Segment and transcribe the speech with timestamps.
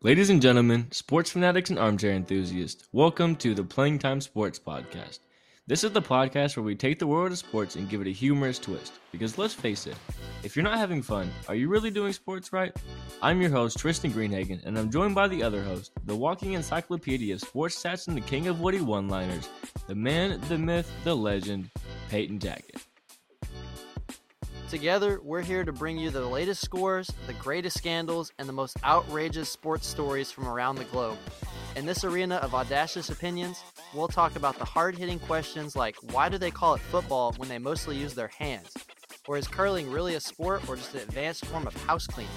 [0.00, 5.18] Ladies and gentlemen, sports fanatics and armchair enthusiasts, welcome to the Playing Time Sports Podcast.
[5.66, 8.10] This is the podcast where we take the world of sports and give it a
[8.10, 8.92] humorous twist.
[9.10, 9.96] Because let's face it,
[10.44, 12.72] if you're not having fun, are you really doing sports right?
[13.20, 17.34] I'm your host, Tristan Greenhagen, and I'm joined by the other host, the walking encyclopedia
[17.34, 19.48] of sports stats and the king of witty one liners,
[19.88, 21.70] the man, the myth, the legend,
[22.08, 22.76] Peyton Jacket.
[24.68, 28.76] Together, we're here to bring you the latest scores, the greatest scandals, and the most
[28.84, 31.16] outrageous sports stories from around the globe.
[31.74, 33.64] In this arena of audacious opinions,
[33.94, 37.48] we'll talk about the hard hitting questions like why do they call it football when
[37.48, 38.74] they mostly use their hands?
[39.26, 42.30] Or is curling really a sport or just an advanced form of house cleaning?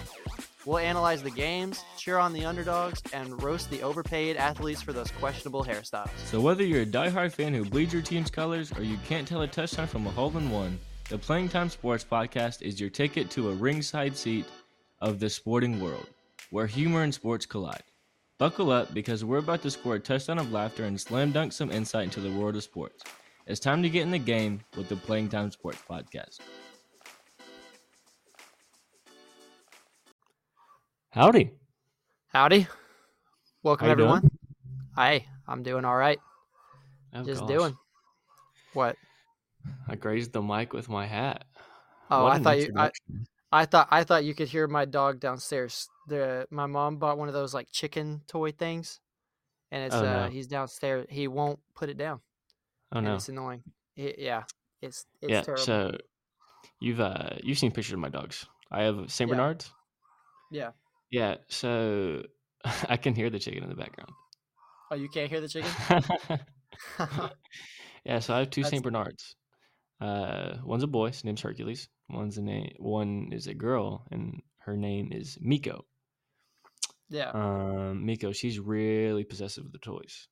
[0.65, 5.11] We'll analyze the games, cheer on the underdogs, and roast the overpaid athletes for those
[5.11, 6.11] questionable hairstyles.
[6.27, 9.41] So, whether you're a diehard fan who bleeds your team's colors or you can't tell
[9.41, 10.79] a touchdown from a hole in one,
[11.11, 14.45] the Playing Time Sports Podcast is your ticket to a ringside seat
[15.01, 16.07] of the sporting world,
[16.51, 17.83] where humor and sports collide.
[18.37, 21.69] Buckle up because we're about to score a touchdown of laughter and slam dunk some
[21.69, 23.03] insight into the world of sports.
[23.45, 26.39] It's time to get in the game with the Playing Time Sports Podcast.
[31.09, 31.51] Howdy.
[32.29, 32.67] Howdy.
[33.63, 34.07] Welcome, How you doing?
[34.09, 34.31] everyone.
[34.95, 36.19] Hi, I'm doing all right.
[37.13, 37.49] Oh, Just gosh.
[37.49, 37.77] doing.
[38.71, 38.95] What?
[39.87, 41.45] I grazed the mic with my hat.
[42.09, 42.73] Oh, What I thought you.
[42.77, 42.91] I.
[43.53, 45.89] I thought I thought you could hear my dog downstairs.
[46.07, 49.01] The my mom bought one of those like chicken toy things,
[49.71, 50.29] and it's Oh, uh no.
[50.29, 51.05] he's downstairs.
[51.09, 52.21] He won't put it down.
[52.93, 53.15] Oh and no.
[53.15, 53.63] it's annoying.
[53.97, 54.43] It- yeah,
[54.81, 55.41] it's it's yeah.
[55.41, 55.63] terrible.
[55.63, 55.97] So
[56.79, 58.45] you've uh you've seen pictures of my dogs.
[58.71, 59.35] I have Saint Yeah.
[59.35, 59.69] Bernards.
[60.49, 60.71] yeah.
[61.09, 61.35] Yeah.
[61.49, 62.23] So
[62.87, 64.11] I can hear the chicken in the background.
[64.91, 65.69] Oh, you can't hear the chicken.
[68.05, 68.19] yeah.
[68.19, 69.35] So I have two Saint Bernards.
[70.01, 71.07] Uh, one's a boy.
[71.07, 71.87] His name's Hercules.
[72.09, 72.73] One's a name.
[72.79, 75.85] One is a girl, and her name is Miko.
[77.09, 77.31] yeah.
[77.31, 80.27] Um, Miko, she's really possessive of the toys,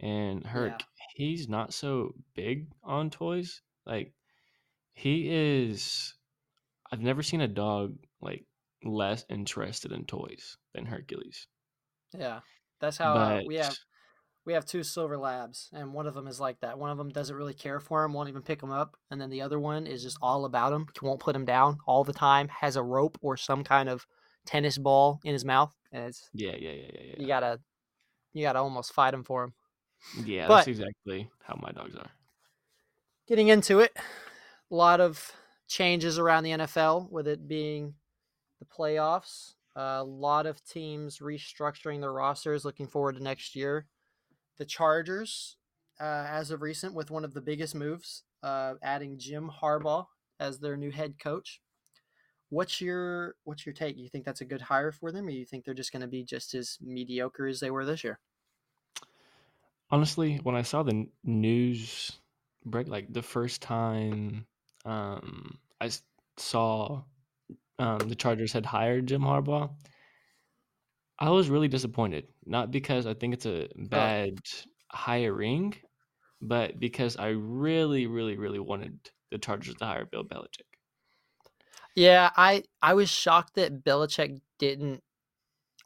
[0.00, 0.82] and Herc,
[1.14, 3.62] he's not so big on toys.
[3.86, 4.12] Like
[4.92, 6.14] he is.
[6.92, 8.44] I've never seen a dog like
[8.84, 11.46] less interested in toys than Hercules.
[12.16, 12.40] Yeah.
[12.80, 13.76] That's how uh, we have
[14.46, 16.78] we have two silver labs, and one of them is like that.
[16.78, 19.28] One of them doesn't really care for him, won't even pick him up, and then
[19.28, 20.86] the other one is just all about him.
[21.02, 22.48] Won't put him down all the time.
[22.48, 24.06] Has a rope or some kind of
[24.46, 27.60] tennis ball in his mouth, and it's yeah, yeah, yeah, yeah, you gotta
[28.32, 29.52] you gotta almost fight him for him.
[30.24, 32.10] Yeah, but- that's exactly how my dogs are.
[33.26, 35.32] Getting into it, a lot of
[35.66, 37.94] changes around the NFL, with it being
[38.60, 39.54] the playoffs.
[39.74, 43.86] a lot of teams restructuring their rosters, looking forward to next year.
[44.58, 45.56] The Chargers,
[46.00, 50.06] uh, as of recent, with one of the biggest moves, uh, adding Jim Harbaugh
[50.40, 51.60] as their new head coach.
[52.48, 53.96] What's your what's your take?
[53.96, 56.08] You think that's a good hire for them, or you think they're just going to
[56.08, 58.20] be just as mediocre as they were this year?
[59.90, 62.12] Honestly, when I saw the news
[62.64, 64.46] break, like the first time
[64.84, 65.90] um, I
[66.36, 67.02] saw
[67.78, 69.70] um, the Chargers had hired Jim Harbaugh,
[71.18, 72.26] I was really disappointed.
[72.44, 73.68] Not because I think it's a oh.
[73.76, 74.38] bad
[74.90, 75.74] hiring,
[76.40, 78.98] but because I really, really, really wanted
[79.30, 80.62] the Chargers to hire Bill Belichick.
[81.94, 85.02] Yeah, I I was shocked that Belichick didn't.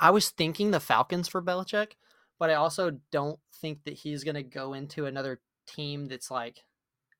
[0.00, 1.92] I was thinking the Falcons for Belichick,
[2.38, 6.64] but I also don't think that he's going to go into another team that's like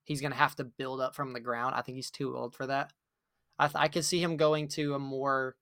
[0.03, 1.76] he's going to have to build up from the ground.
[1.76, 2.93] I think he's too old for that.
[3.59, 5.54] I th- I could see him going to a more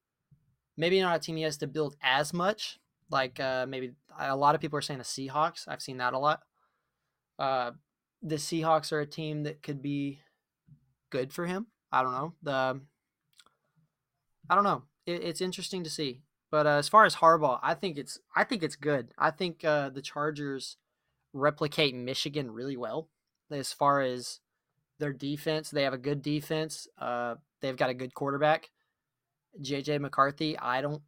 [0.79, 2.79] maybe not a team he has to build as much.
[3.11, 5.67] Like uh, maybe a lot of people are saying the Seahawks.
[5.69, 6.41] I've seen that a lot.
[7.39, 7.73] Uh,
[8.23, 10.21] the Seahawks are a team that could be
[11.11, 11.67] good for him.
[11.93, 12.81] I don't know the.
[14.51, 14.85] I don't know.
[15.05, 16.23] It, it's interesting to see.
[16.51, 19.09] But uh, as far as Harbaugh, I think it's I think it's good.
[19.19, 20.77] I think uh, the Chargers
[21.33, 23.09] replicate Michigan really well
[23.51, 24.41] as far as
[24.99, 25.71] their defense.
[25.71, 26.89] They have a good defense.
[26.99, 28.71] Uh, they've got a good quarterback.
[29.63, 30.59] JJ McCarthy.
[30.59, 31.03] I don't.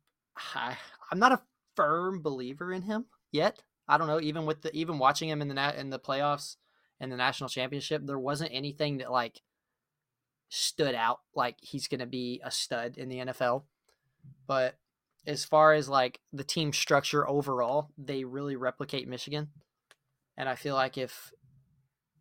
[0.54, 0.76] I,
[1.10, 1.40] I'm not a
[1.76, 3.62] firm believer in him yet.
[3.88, 4.20] I don't know.
[4.20, 6.56] Even with the even watching him in the na- in the playoffs
[7.00, 9.42] and the national championship, there wasn't anything that like
[10.48, 13.64] stood out like he's going to be a stud in the NFL.
[14.46, 14.76] But
[15.26, 19.48] as far as like the team structure overall, they really replicate Michigan.
[20.36, 21.32] And I feel like if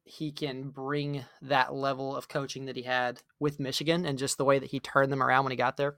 [0.03, 4.45] he can bring that level of coaching that he had with Michigan and just the
[4.45, 5.97] way that he turned them around when he got there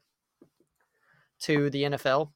[1.42, 2.32] to the NFL,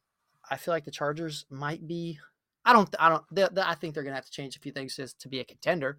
[0.50, 2.18] I feel like the Chargers might be.
[2.64, 2.92] I don't.
[2.98, 3.24] I don't.
[3.30, 5.40] They, they- I think they're gonna have to change a few things just to be
[5.40, 5.98] a contender.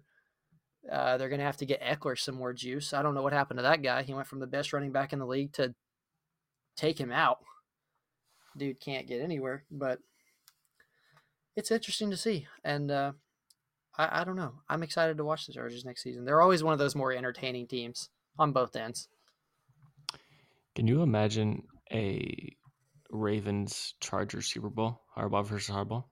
[0.90, 2.92] Uh, they're gonna have to get Ekeler some more juice.
[2.92, 4.02] I don't know what happened to that guy.
[4.02, 5.74] He went from the best running back in the league to
[6.76, 7.38] take him out.
[8.56, 9.64] Dude can't get anywhere.
[9.70, 9.98] But
[11.56, 13.12] it's interesting to see, and uh,
[13.96, 14.52] I, I don't know.
[14.68, 16.24] I'm excited to watch the Chargers next season.
[16.24, 19.08] They're always one of those more entertaining teams on both ends.
[20.74, 22.56] Can you imagine a
[23.10, 25.00] Ravens Chargers Super Bowl?
[25.16, 26.04] Harbaugh versus Harbaugh.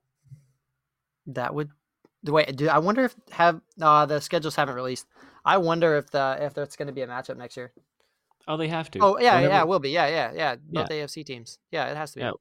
[1.29, 1.71] That would.
[2.25, 5.07] Wait, do I wonder if have uh, the schedules haven't released?
[5.45, 7.73] I wonder if the if that's going to be a matchup next year.
[8.49, 8.99] Oh, they have to.
[9.01, 9.91] Oh yeah, Whenever- yeah, it will be.
[9.91, 10.57] Yeah, yeah, yeah.
[10.57, 11.05] Both Yeah.
[11.05, 11.59] AFC teams.
[11.71, 12.23] Yeah, it has to be.
[12.25, 12.33] Yeah.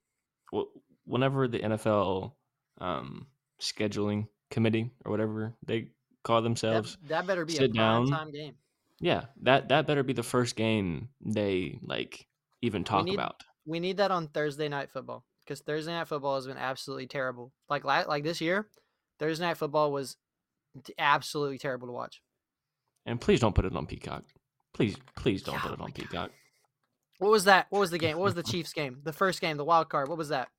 [0.53, 2.31] wh- Whenever the NFL
[2.79, 3.27] um,
[3.61, 5.89] scheduling committee or whatever they
[6.23, 8.07] call themselves, that better be sit prime down.
[8.07, 8.55] time game.
[8.99, 12.25] yeah, that that better be the first game they like
[12.61, 13.43] even talk need- about.
[13.65, 17.51] We need that on Thursday night football because Thursday night football has been absolutely terrible.
[17.69, 18.67] Like la- like this year,
[19.19, 20.17] Thursday night football was
[20.97, 22.21] absolutely terrible to watch.
[23.05, 24.23] And please don't put it on Peacock.
[24.73, 25.95] Please, please don't Yeah, put oh it my on God.
[25.95, 26.31] Peacock.
[27.19, 27.67] What was that?
[27.69, 28.17] What was the game?
[28.17, 28.99] What was the Chiefs game?
[29.03, 30.09] The first game, the wild card.
[30.09, 30.49] What was that?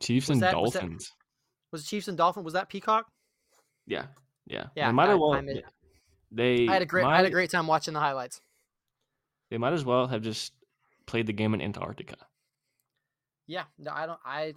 [0.00, 1.12] Chiefs Was and that- was that- Dolphins.
[1.72, 2.44] Was it Chiefs and Dolphins?
[2.44, 3.06] Was that Peacock?
[3.86, 4.06] Yeah,
[4.46, 4.66] yeah.
[4.76, 5.42] Yeah, They might I- have well.
[6.30, 8.40] They I had a great I had a great time watching the highlights.
[9.50, 10.52] They might as well have just
[11.06, 12.16] played the game in Antarctica.
[13.46, 14.20] Yeah, no, I don't.
[14.24, 14.54] I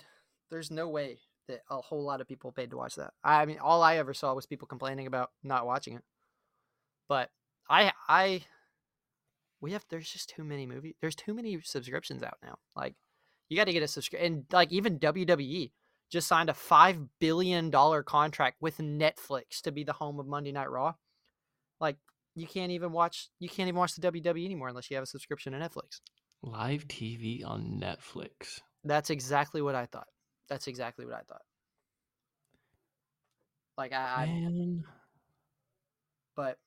[0.50, 3.14] there's no way that a whole lot of people paid to watch that.
[3.24, 6.04] I mean, all I ever saw was people complaining about not watching it.
[7.10, 7.30] But
[7.70, 8.44] I I
[9.62, 10.96] we have there's just too many movies.
[11.02, 12.58] There's too many subscriptions out now.
[12.76, 12.96] Like
[13.50, 15.72] you got to get a subscription, and like even WWE
[16.12, 20.52] just signed a five billion dollar contract with Netflix to be the home of Monday
[20.52, 20.94] Night Raw.
[21.80, 21.98] Like
[22.36, 25.08] you can't even watch you can't even watch the WWE anymore unless you have a
[25.08, 26.02] subscription to Netflix.
[26.44, 28.62] Live TV on Netflix.
[28.84, 30.08] That's exactly what I thought.
[30.50, 31.42] That's exactly what I thought.
[33.78, 34.84] Like I, I Man.
[36.36, 36.58] but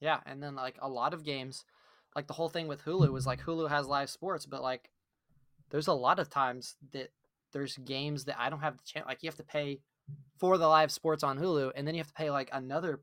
[0.00, 1.64] yeah, and then like a lot of games,
[2.14, 4.90] like the whole thing with Hulu was like Hulu has live sports, but like
[5.70, 7.10] there's a lot of times that
[7.52, 9.06] there's games that I don't have the chance.
[9.06, 9.80] Like you have to pay
[10.38, 13.00] for the live sports on Hulu, and then you have to pay like another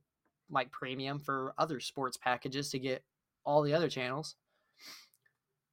[0.50, 3.04] like premium for other sports packages to get
[3.44, 4.36] all the other channels.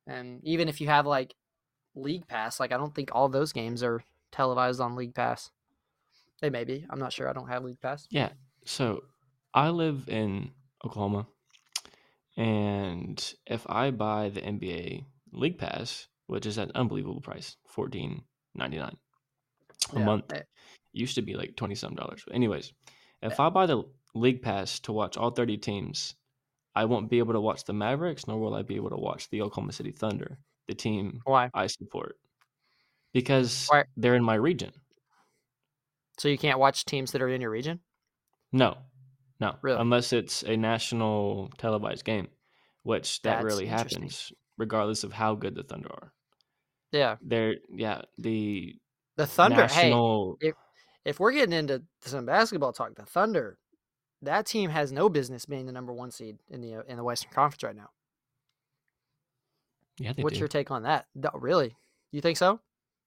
[0.06, 1.35] And even if you have like
[1.95, 4.03] League Pass, like I don't think all those games are
[4.33, 5.51] televised on League Pass.
[6.41, 6.85] They may be.
[6.91, 7.29] I'm not sure.
[7.29, 8.06] I don't have League Pass.
[8.11, 8.31] Yeah.
[8.65, 9.05] So
[9.55, 10.51] I live in
[10.85, 11.27] Oklahoma,
[12.37, 18.23] and if I buy the NBA League Pass, which is at an unbelievable price, fourteen
[18.55, 18.97] ninety nine
[19.95, 20.43] a Yeah, month, eh,
[20.93, 22.23] used to be like twenty some dollars.
[22.27, 22.73] But anyways,
[23.23, 23.85] if I buy the
[24.15, 26.15] League Pass to watch all thirty teams,
[26.75, 29.31] I won't be able to watch the Mavericks, nor will I be able to watch
[29.31, 30.38] the Oklahoma City Thunder,
[30.69, 31.50] the team Why?
[31.55, 32.17] I support,
[33.12, 34.73] because Why- they're in my region.
[36.19, 37.81] So you can't watch teams that are in your region?
[38.53, 38.76] No,
[39.41, 39.81] no, Really?
[39.81, 42.29] unless it's a national televised game,
[42.82, 46.12] which that That's rarely happens, regardless of how good the Thunder are.
[46.93, 47.17] Yeah.
[47.20, 48.77] They're yeah, the
[49.17, 50.53] The Thunder, national hey,
[51.05, 53.59] if we're getting into some basketball talk, the Thunder,
[54.25, 57.05] that team has no business being the number one seed in the uh, in the
[57.05, 57.91] Western Conference right now.
[59.99, 60.41] yeah, they What's do.
[60.41, 61.06] your take on that?
[61.15, 61.76] No, really?
[62.11, 62.61] You think so?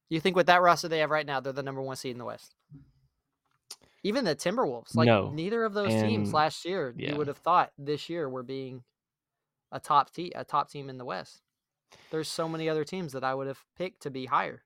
[0.10, 2.18] You think with that roster they have right now, they're the number one seed in
[2.18, 2.56] the West?
[4.04, 5.32] Even the Timberwolves, like No.
[5.32, 7.12] neither of those teams last year, yeah.
[7.12, 8.84] you would have thought this year were being
[9.72, 11.42] a top te- a top team in the West.
[12.12, 14.62] There's so many other teams that I would have picked to be higher.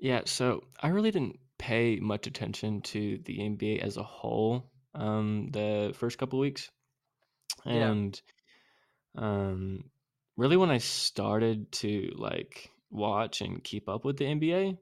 [0.00, 5.48] Yeah, so I really didn't pay much attention to the NBA as a whole um
[5.52, 6.70] the first couple weeks.
[7.64, 7.90] Yeah.
[7.90, 8.20] And
[9.16, 9.84] um
[10.36, 14.78] really when I started to like watch and keep up with the NBA,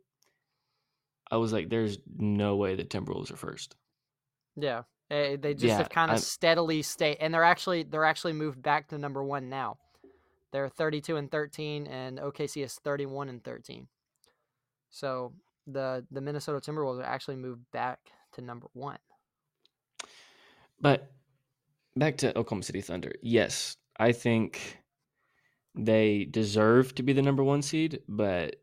[1.31, 3.77] I was like there's no way the Timberwolves are first.
[4.57, 8.05] Yeah, eh, they just Yeah, have kind of I'm- steadily stay, and they're actually they're
[8.05, 9.79] actually moved back to number one now.
[10.53, 13.89] They're 32 and 13, and OKC is 31 and 13.
[14.91, 15.33] So
[15.67, 17.99] the the Minnesota Timberwolves are actually moved back
[18.33, 18.99] to number one.
[20.81, 21.11] But
[21.97, 23.13] back to Oklahoma City Thunder.
[23.23, 24.79] Yes, I think
[25.75, 28.57] they deserve to be the number one seed, but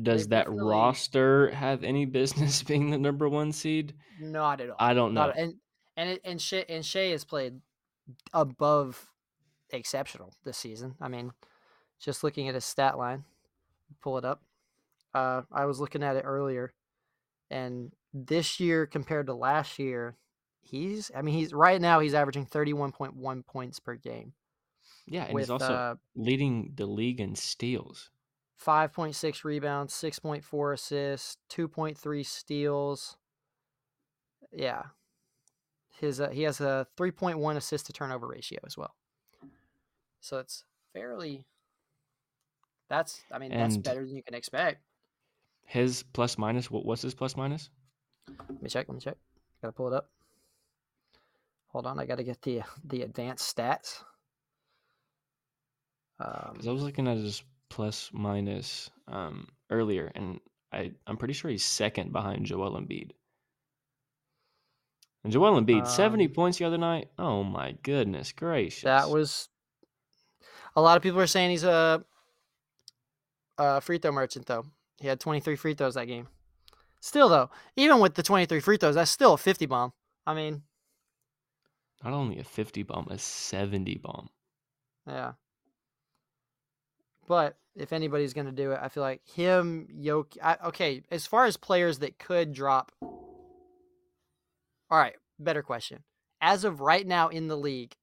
[0.00, 3.94] does that definitely- roster have any business being the number one seed?
[4.20, 4.76] Not at all.
[4.78, 5.26] I don't know.
[5.26, 5.54] Not, and
[5.96, 7.60] and it, and Shea and Shea has played
[8.32, 9.12] above
[9.70, 10.94] exceptional this season.
[11.00, 11.32] I mean,
[12.00, 13.24] just looking at his stat line,
[14.00, 14.42] pull it up.
[15.14, 16.72] Uh, I was looking at it earlier,
[17.50, 20.16] and this year compared to last year,
[20.62, 21.10] he's.
[21.14, 24.32] I mean, he's right now he's averaging thirty one point one points per game
[25.06, 28.10] Yeah, and with he's also uh, leading the league in steals.
[28.56, 33.16] five point six rebounds, six point four assists, two point three steals.
[34.52, 34.82] Yeah,
[36.00, 38.94] his uh, he has a three point one assist to turnover ratio as well.
[40.20, 41.44] So it's fairly.
[42.88, 44.82] That's I mean that's better than you can expect.
[45.64, 47.70] His plus minus, what what's his plus minus?
[48.28, 48.88] Let me check.
[48.88, 49.16] Let me check.
[49.62, 50.10] Gotta pull it up.
[51.72, 54.02] Hold on, I gotta get the the advanced stats.
[56.20, 60.40] Um, Because I was looking at his plus minus um, earlier, and
[60.72, 63.12] I I'm pretty sure he's second behind Joel Embiid.
[65.24, 67.08] And Joel Embiid, seventy Um, points the other night.
[67.18, 68.82] Oh my goodness gracious!
[68.82, 69.48] that was
[70.76, 72.04] a lot of people are saying he's a,
[73.58, 74.64] a free throw merchant though.
[75.00, 76.28] He had 23 free throws that game.
[77.00, 79.92] Still though, even with the 23 free throws, that's still a 50 bomb.
[80.26, 80.62] I mean,
[82.04, 84.28] not only a fifty bomb, a seventy bomb.
[85.06, 85.32] yeah.
[87.28, 90.34] But if anybody's gonna do it, I feel like him, Yoke.
[90.64, 92.90] Okay, as far as players that could drop.
[93.00, 96.02] All right, better question.
[96.40, 97.94] As of right now in the league,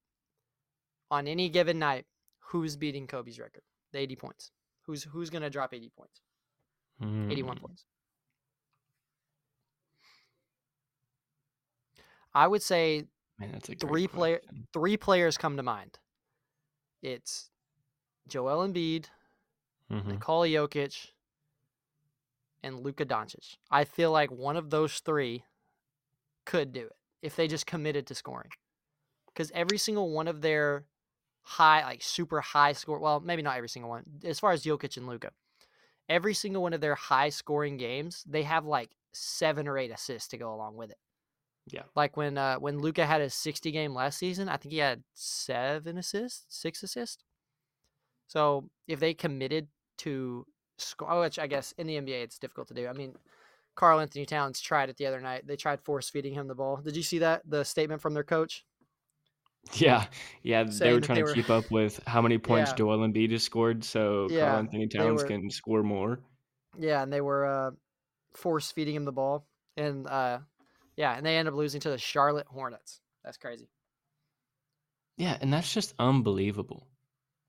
[1.10, 2.06] on any given night,
[2.38, 3.62] who's beating Kobe's record?
[3.92, 4.50] The 80 points.
[4.86, 6.20] Who's who's gonna drop 80 points?
[7.02, 7.64] 81 Hmm.
[7.66, 7.84] points.
[12.34, 13.06] I would say
[13.40, 14.42] Man, that's a Three player-
[14.72, 15.98] three players come to mind.
[17.02, 17.50] It's
[18.28, 19.06] Joel Embiid,
[19.90, 20.04] Mhm.
[20.06, 21.12] Nikola Jokic,
[22.62, 23.56] and Luka Doncic.
[23.70, 25.44] I feel like one of those three
[26.44, 28.50] could do it if they just committed to scoring.
[29.26, 30.86] Because every single one of their
[31.40, 34.98] high, like super high score, well, maybe not every single one, as far as Jokic
[34.98, 35.32] and Luka,
[36.08, 40.28] every single one of their high scoring games, they have like seven or eight assists
[40.28, 40.98] to go along with it.
[41.66, 41.82] Yeah.
[41.94, 45.02] Like when uh, when Luka had his 60 game last season, I think he had
[45.14, 47.22] seven assists, six assists.
[48.26, 50.46] So if they committed to
[50.78, 52.86] score, which I guess in the NBA it's difficult to do.
[52.88, 53.14] I mean,
[53.76, 55.46] Karl-Anthony Towns tried it the other night.
[55.46, 56.76] They tried force feeding him the ball.
[56.82, 57.42] Did you see that?
[57.48, 58.64] The statement from their coach?
[59.74, 60.06] Yeah,
[60.42, 60.64] yeah.
[60.64, 62.76] They were trying they to were- keep up with how many points Yeah.
[62.76, 66.20] Joel Embiid has scored, so Yeah, Karl-Anthony Towns were- can score more.
[66.78, 67.70] Yeah, and they were uh,
[68.32, 69.44] force feeding him the ball,
[69.76, 70.38] and uh,
[71.00, 73.00] yeah, and they end up losing to the Charlotte Hornets.
[73.24, 73.68] That's crazy.
[75.16, 76.86] Yeah, and that's just unbelievable.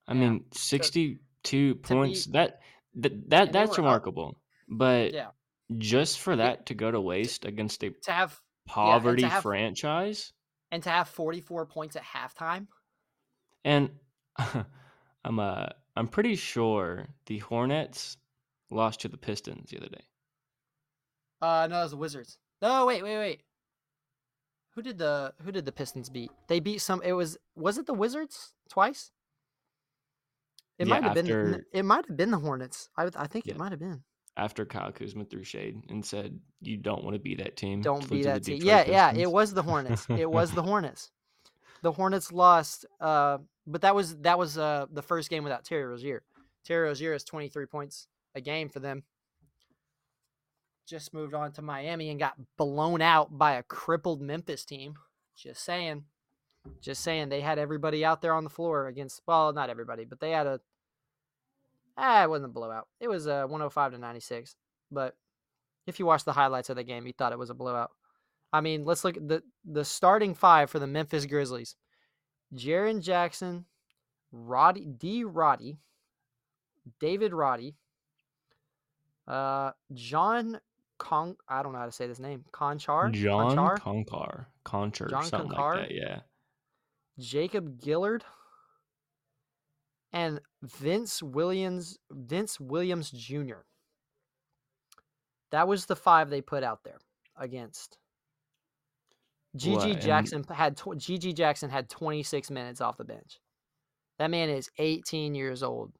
[0.07, 2.25] I Yeah, mean, sixty-two points.
[2.27, 2.61] That
[2.95, 3.77] that, that and that's were up.
[3.79, 4.37] remarkable.
[4.69, 5.31] But Yeah,
[5.77, 10.31] just for that to go to waste against a to have poverty have- franchise,
[10.71, 12.67] and to have 44 points at halftime.
[13.65, 13.89] and
[15.25, 15.67] I'm uh
[15.97, 18.15] I'm pretty sure the Hornets
[18.69, 20.05] lost to the Pistons the other day.
[21.41, 22.37] Uh, no, it was the Wizards.
[22.61, 23.41] No, wait, wait, wait.
[24.75, 26.31] Who did the Who did the Pistons beat?
[26.47, 27.01] They beat some.
[27.03, 29.11] It was was it the Wizards twice?
[30.79, 31.65] It Yeah, might have been.
[31.73, 32.89] It might have been the Hornets.
[32.97, 33.53] I I think Yeah.
[33.53, 34.03] it might have been.
[34.37, 37.81] After Kyle Kuzma threw shade and said, "You don't want to be that team.
[37.81, 38.61] Don't be that team.
[38.63, 39.13] Yeah, yeah.
[39.13, 40.07] It was the Hornets.
[40.09, 41.11] It was the Hornets.
[41.81, 42.85] The Hornets lost.
[43.01, 46.23] Uh, but that was that was uh the first game without Terry Rozier.
[46.63, 49.03] Terry Rozier is 23 points a game for them.
[50.91, 54.95] Just moved on to Miami and got blown out by a crippled Memphis team.
[55.37, 56.03] Just saying.
[56.81, 57.29] Just saying.
[57.29, 60.47] They had everybody out there on the floor against, well, not everybody, but they had
[60.47, 60.59] a,
[61.95, 62.89] ah, it wasn't a blowout.
[62.99, 64.57] It was a 105 to 96.
[64.91, 65.15] But
[65.87, 67.91] if you watch the highlights of the game, you thought it was a blowout.
[68.51, 71.77] I mean, let's look at the, the starting five for the Memphis Grizzlies
[72.53, 73.63] Jaren Jackson,
[74.33, 75.23] Roddy, D.
[75.23, 75.77] Roddy,
[76.99, 77.77] David Roddy,
[79.25, 80.59] uh, John
[81.01, 84.45] Con, I don't know how to say this name, Conchar, John Conchar?
[84.63, 85.09] Conchar.
[85.09, 85.75] John something Concar?
[85.77, 85.95] like that.
[85.95, 86.19] Yeah.
[87.17, 88.21] Jacob Gilyard,
[90.13, 93.63] and Vince Williams Vince Williams Jr.
[95.49, 96.99] That was the five they put out there
[97.35, 97.97] against.
[99.57, 103.39] GG Jackson had GG Jackson had 26 minutes off the bench.
[104.19, 105.93] That man is 18 years old.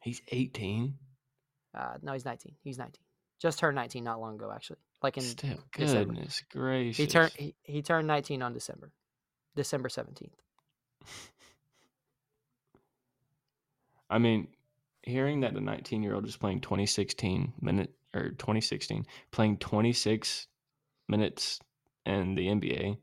[0.00, 0.94] He's 18.
[1.76, 2.54] Uh, no, he's 19.
[2.62, 2.94] He's 19.
[3.40, 4.78] Just turned 19 not long ago, actually.
[5.02, 6.12] Like in Still, December.
[6.14, 6.96] goodness gracious.
[6.98, 8.92] he turned he, he turned 19 on December,
[9.56, 10.28] December 17th.
[14.10, 14.48] I mean,
[15.02, 20.46] hearing that the 19 year old is playing 2016 minute or 2016 playing 26
[21.08, 21.60] minutes
[22.04, 22.98] in the NBA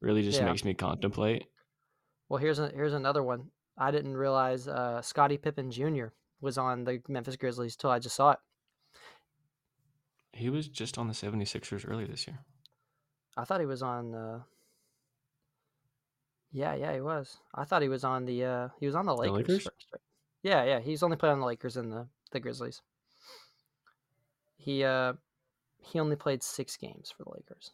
[0.00, 0.46] really just Yeah.
[0.46, 1.46] makes me contemplate.
[2.28, 3.50] Well, here's a, here's another one.
[3.76, 6.06] I didn't realize uh, Scottie Pippen Jr.
[6.40, 8.38] was on the Memphis Grizzlies till I just saw it.
[10.34, 12.38] He was just on the 76ers earlier this year.
[13.36, 14.14] I thought he was on.
[14.14, 14.40] Uh...
[16.52, 17.38] Yeah, yeah, he was.
[17.54, 18.44] I thought he was on the.
[18.44, 18.68] Uh...
[18.80, 19.36] He was on the Lakers.
[19.36, 19.62] Lakers?
[19.62, 20.00] first, right?
[20.42, 20.80] Yeah, yeah.
[20.80, 22.82] He's only played on the Lakers and the the Grizzlies.
[24.56, 25.14] He uh,
[25.80, 27.72] he only played six games for the Lakers.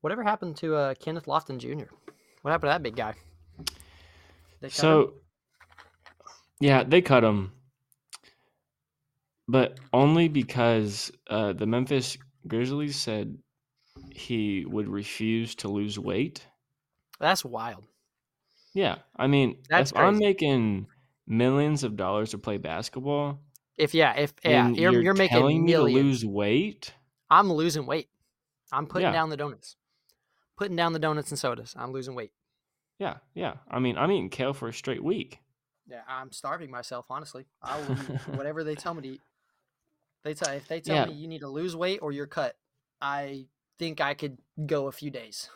[0.00, 1.92] Whatever happened to uh, Kenneth Lofton Jr.?
[2.42, 3.14] What happened to that big guy?
[4.60, 4.70] They cut him?
[4.70, 5.14] So,
[6.60, 7.52] yeah, they cut him.
[9.52, 12.16] But only because uh, the Memphis
[12.48, 13.36] Grizzlies said
[14.10, 16.46] he would refuse to lose weight.
[17.20, 17.84] That's wild.
[18.74, 20.86] Yeah, I mean, That's if I'm making
[21.26, 23.40] millions of dollars to play basketball,
[23.76, 26.94] If yeah, if yeah, and you're, you're, making telling me to lose weight.
[27.28, 28.08] I'm losing weight.
[28.72, 29.12] I'm putting Yeah.
[29.12, 29.76] down the donuts.
[30.56, 31.74] Putting down the donuts and sodas.
[31.76, 32.32] I'm losing weight.
[32.98, 33.56] Yeah, yeah.
[33.70, 35.40] I mean, I'm eating kale for a straight week.
[35.86, 37.06] Yeah, I'm starving myself.
[37.10, 39.20] Honestly, I will eat whatever they tell me to eat.
[40.24, 41.04] They tell if they tell Yeah.
[41.06, 42.56] me you need to lose weight or you're cut.
[43.00, 43.46] I
[43.78, 45.48] think I could go a few days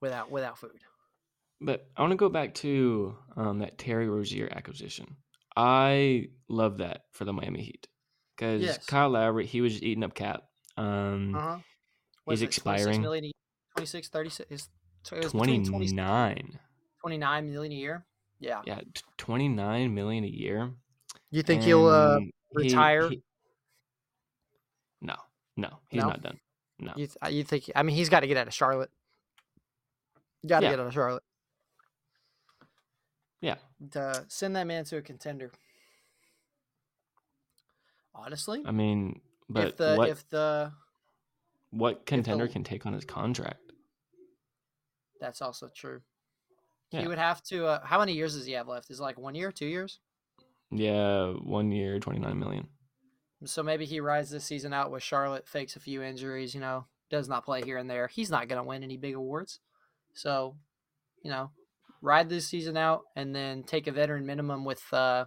[0.00, 0.80] without without food.
[1.60, 5.16] But I want to go back to um, that Terry Rozier acquisition.
[5.56, 7.88] I love that for the Miami Heat
[8.36, 8.84] because Yes.
[8.86, 10.42] Kyle Lowry, he was just eating up cap.
[10.76, 11.58] Um, Uh huh.
[12.28, 13.02] He's expiring.
[13.02, 14.68] 26, 36, is-
[15.04, 16.58] so it was Twenty between 26 nine.
[17.00, 18.06] 29 million a year.
[18.40, 18.60] Yeah.
[18.66, 18.80] Yeah,
[19.16, 20.72] twenty nine million a year.
[21.30, 23.08] You think he'll uh, And retire?
[23.10, 23.22] he-
[25.56, 26.08] no, he's No?
[26.08, 26.38] not done.
[26.78, 27.70] No, You, th- you think?
[27.74, 28.90] I mean, he's got to get out of Charlotte.
[30.46, 30.72] Got to Yeah.
[30.72, 31.22] get out of Charlotte.
[33.40, 33.56] yeah.
[33.92, 35.50] To send that man to a contender.
[38.14, 40.72] Honestly, I mean, but if the what if the
[41.70, 43.60] what contender the- can take on his contract?
[45.20, 46.00] that's also true.
[46.90, 47.00] Yeah.
[47.02, 47.66] He would have to.
[47.66, 48.90] Uh, how many years does he have left?
[48.90, 49.98] Is it like one year, two years?
[50.70, 52.68] Yeah, one year, twenty nine million.
[53.44, 56.86] So maybe he rides this season out with Charlotte, fakes a few injuries, you know,
[57.10, 58.08] does not play here and there.
[58.08, 59.60] He's not going to win any big awards.
[60.14, 60.56] So,
[61.22, 61.50] you know,
[62.00, 65.26] ride this season out and then take a veteran minimum with uh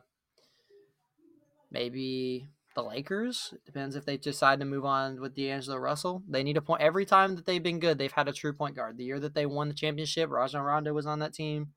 [1.72, 3.54] maybe the Lakers.
[3.54, 6.24] It depends if they decide to move on with D'Angelo Russell.
[6.28, 8.76] They need a point every time that they've been good, they've had a true point
[8.76, 8.98] guard.
[8.98, 11.74] The year that they won the championship, Rajon Rondo was on that team.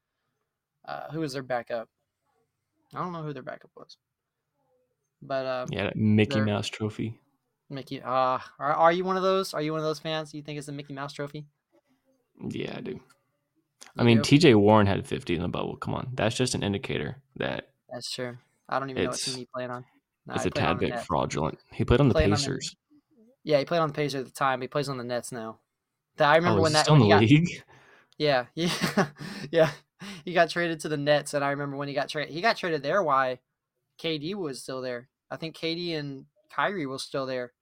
[0.87, 1.89] Uh, who was their backup?
[2.95, 3.97] I don't know who their backup was.
[5.23, 7.19] But uh, Yeah, Mickey Mouse trophy.
[7.71, 9.55] Mickey, uh, are, are you one of those?
[9.55, 10.35] Are you one of those fans?
[10.35, 11.47] You think it's the Mickey Mouse trophy?
[12.51, 13.01] Yeah, I do.
[13.97, 14.23] I mean, do?
[14.23, 14.55] T.J.
[14.55, 15.77] Warren had 50 in the bubble.
[15.77, 18.37] Come on, that's just an indicator that That's true.
[18.69, 19.85] I don't even know what team he played on.
[20.27, 21.59] No, it's a tad bit fraudulent.
[21.73, 22.77] He played on the Played on the- Pacers.
[23.45, 24.61] Yeah, he played on the Pacers at the time.
[24.61, 25.59] But he plays on the Nets now.
[26.17, 27.65] That- I remember oh, when that still when in the got league?
[28.19, 29.07] yeah yeah
[29.51, 29.71] yeah
[30.25, 32.35] he got traded to the Nets, and I remember when he got traded.
[32.35, 33.03] He got traded there.
[33.03, 33.41] Why?
[34.01, 35.09] KD was still there.
[35.33, 37.53] I think KD and Kyrie was still there.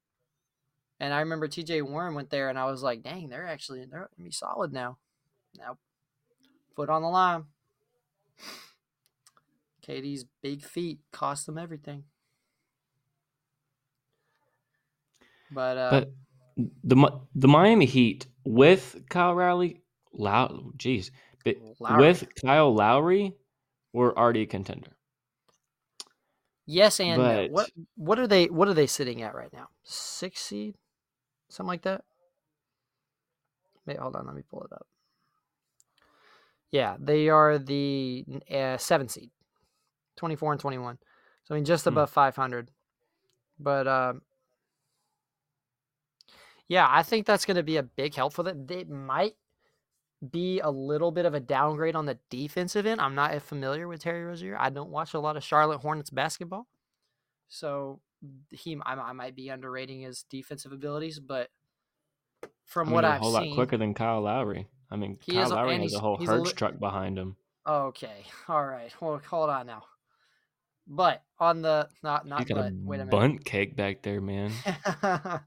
[0.99, 1.83] And I remember T.J.
[1.83, 4.99] Warren went there, and I was like, "Dang, they're actually they're gonna be solid now."
[5.57, 5.79] Now,
[6.75, 7.45] foot on the line.
[9.87, 12.05] KD's big feet cost them everything.
[15.53, 16.13] But uh, But
[16.85, 19.81] the the Miami Heat with Kyle Lowry,
[20.13, 21.13] Low, jeez,
[21.45, 22.09] but Lowry.
[22.09, 23.37] with Kyle Lowry,
[23.93, 24.97] were already a contender.
[26.71, 27.47] Yes and no.
[27.51, 29.69] What what are they what are they sitting at right now?
[29.85, 30.77] Six seed,
[31.49, 32.05] something like that.
[33.87, 34.87] Wait, hold on, let me pull it up.
[36.71, 39.31] Yeah, they are the uh, seven seed,
[40.17, 40.99] twenty four and twenty one.
[41.45, 41.89] So I mean, just Hmm.
[41.89, 42.71] above five hundred.
[43.59, 44.23] But um,
[46.69, 48.67] yeah, I think that's going to be a big help for them.
[48.67, 49.35] They might
[50.29, 53.01] be a little bit of a downgrade on the defensive end.
[53.01, 54.57] I'm not familiar with Terry Rozier.
[54.59, 56.67] I don't watch a lot of Charlotte Hornets basketball,
[57.49, 58.01] so
[58.51, 61.19] he I, I might be underrating his defensive abilities.
[61.21, 61.51] But
[62.65, 64.69] from I mean, what they're a I've whole seen, lot quicker than Kyle Lowry.
[64.91, 67.37] I mean, He Kyle is Lowry has a whole a Hertz li- truck behind him.
[67.67, 69.85] okay, all right, well, hold on now.
[70.87, 73.11] But on the not not but a wait a minute.
[73.11, 74.53] bunt cake back there, man.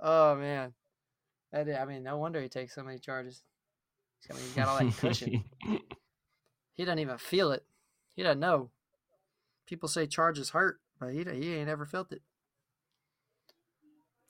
[0.00, 0.74] oh man,
[1.52, 3.42] I mean, no wonder he takes so many charges.
[4.30, 5.44] I mean, he's got all that cushion.
[6.74, 7.64] he doesn't even feel it.
[8.14, 8.70] He doesn't know.
[9.66, 12.22] People say charges hurt, but he he ain't ever felt it.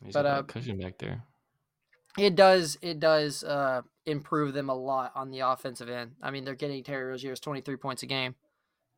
[0.04, 1.22] He's But, got uh, that cushion back there.
[2.18, 6.12] It does it does uh, improve them a lot on the offensive end.
[6.22, 8.34] I mean, they're getting Terry Rozier's twenty three points a game.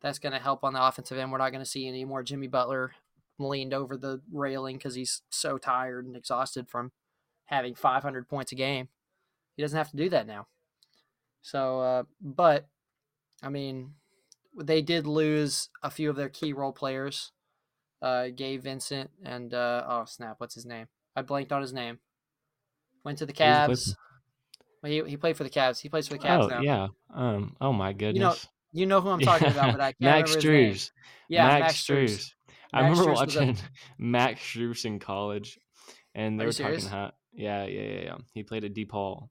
[0.01, 1.31] That's going to help on the offensive end.
[1.31, 2.91] We're not going to see any more Jimmy Butler
[3.37, 6.93] leaned over the railing because he's so tired and exhausted from
[7.45, 8.87] having 500 points a game.
[9.57, 10.47] He doesn't have to do that now.
[11.41, 12.67] So, uh, but
[13.41, 13.93] I mean,
[14.59, 17.31] they did lose a few of their key role players,
[18.01, 20.87] uh, Gabe Vincent and uh, oh snap, what's his name?
[21.15, 21.99] I blanked on his name.
[23.03, 23.95] Went to the Cavs.
[24.83, 25.79] Well, he, he played for the Cavs.
[25.79, 26.61] He plays for the Cavs Oh now.
[26.61, 26.87] yeah.
[27.13, 27.55] Um.
[27.59, 28.47] Oh my goodness.
[28.71, 30.73] You know who I'm talking about, but I can't Max remember his name.
[30.73, 30.91] Strus.
[31.29, 32.35] Yeah, Max, Max.
[32.71, 33.57] I Max remember was a- watching
[33.97, 35.59] Max Strus in college,
[36.13, 38.17] and they Are were talking how yeah, yeah, yeah, yeah.
[38.33, 39.29] He played at DePaul.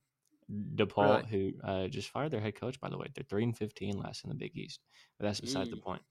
[0.51, 3.07] DePaul, who uh, just fired their head coach, by the way.
[3.15, 4.81] They're three and fifteen last in the Big East.
[5.19, 6.03] But that's beside the point.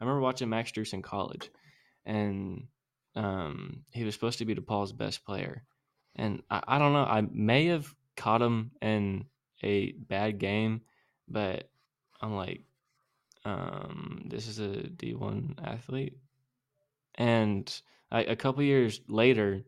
[0.00, 1.50] I remember watching Max Strus in college,
[2.04, 2.66] and
[3.14, 5.64] um, he was supposed to be DePaul's best player.
[6.16, 7.04] And I, I don't know.
[7.04, 9.26] I may have caught him in
[9.62, 10.82] a bad game,
[11.28, 11.70] but
[12.20, 12.64] I'm like,
[13.44, 16.18] um, this is a D1 athlete.
[17.16, 19.62] And I, a couple years later,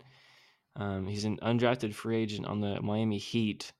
[0.76, 3.72] um, he's an undrafted free agent on the Miami Heat,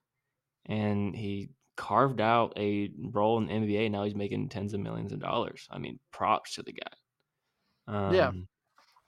[0.66, 3.90] and he carved out a role in the NBA.
[3.90, 5.66] Now he's making tens of millions of dollars.
[5.70, 6.88] I mean, props to the guy.
[7.86, 8.32] Um, Yeah.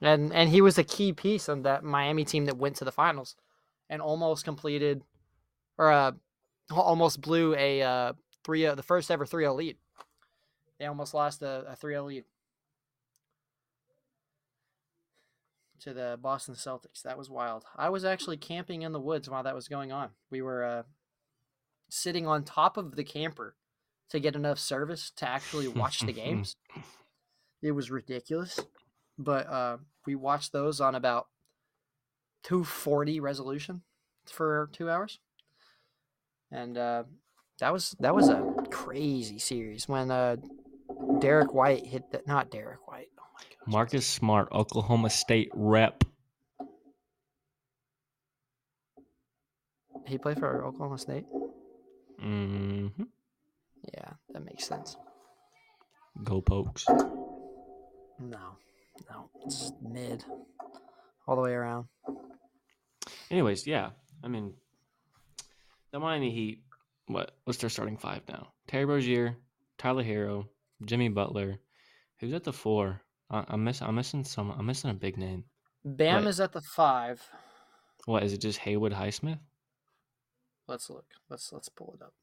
[0.01, 2.91] and and he was a key piece of that Miami team that went to the
[2.91, 3.35] finals
[3.89, 5.01] and almost completed
[5.77, 6.11] or uh
[6.71, 9.77] almost blew a uh 3 the first ever 3-0 lead.
[10.79, 12.25] They almost lost a, a 3-0 lead
[15.79, 17.03] to the Boston Celtics.
[17.03, 17.63] That was wild.
[17.75, 20.09] I was actually camping in the woods while that was going on.
[20.29, 20.83] We were uh
[21.89, 23.55] sitting on top of the camper
[24.09, 26.55] to get enough service to actually watch the games.
[27.61, 28.59] It was ridiculous
[29.17, 31.27] but uh, we watched those on about
[32.43, 33.81] 240 resolution
[34.25, 35.19] for two hours
[36.51, 37.03] and uh,
[37.59, 40.35] that was that was a crazy series when uh,
[41.19, 46.03] Derrick White hit that not Derrick White oh my Marcus Smart, Oklahoma State rep.
[50.05, 51.25] he played for oklahoma state
[52.19, 52.87] hmm
[53.93, 54.97] yeah that makes sense
[56.23, 56.85] Go Pokes.
[58.19, 58.57] no
[59.09, 60.23] no it's mid
[61.27, 61.85] all the way around
[63.29, 63.89] Anyways, yeah.
[64.23, 64.53] I mean,
[65.91, 66.63] the Miami Heat.
[67.07, 67.31] What?
[67.43, 68.47] What's their starting five now?
[68.67, 69.35] Terry Rozier,
[69.77, 70.45] Tyler Herro,
[70.85, 71.59] Jimmy Butler.
[72.19, 73.01] Who's at the four?
[73.29, 73.81] I, I'm miss.
[73.81, 74.51] I'm missing some.
[74.51, 75.43] I'm missing a big name.
[75.83, 76.27] bam Right.
[76.27, 77.21] is at the five
[78.05, 78.39] What is it?
[78.41, 79.39] Just Haywood Highsmith?
[80.67, 81.05] Let's look.
[81.29, 82.13] Let's let's pull it up.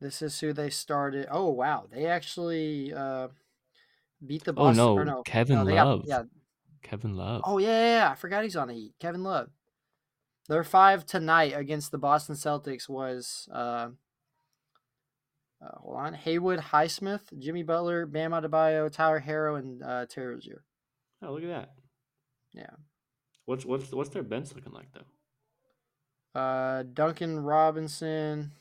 [0.00, 1.26] This is who they started.
[1.30, 3.28] Oh wow, they actually uh,
[4.24, 4.76] beat the Oh Boston.
[4.76, 6.02] no, no Kevin no, they got- Love.
[6.06, 6.22] yeah.
[6.82, 7.42] Kevin Love.
[7.44, 8.94] Oh yeah, yeah, yeah, I forgot he's on the Heat.
[8.98, 9.50] Kevin Love.
[10.48, 13.90] Their five tonight against the Boston Celtics was uh,
[15.64, 20.64] uh, hold on Haywood Highsmith, Jimmy Butler, Bam Adebayo, Tyler Herro, and uh, Terry Rozier.
[21.22, 21.70] Oh, look at that.
[22.52, 22.70] Yeah.
[23.46, 25.06] What's what's what's their bench looking like though?
[26.34, 28.52] Uh, Duncan Robinson,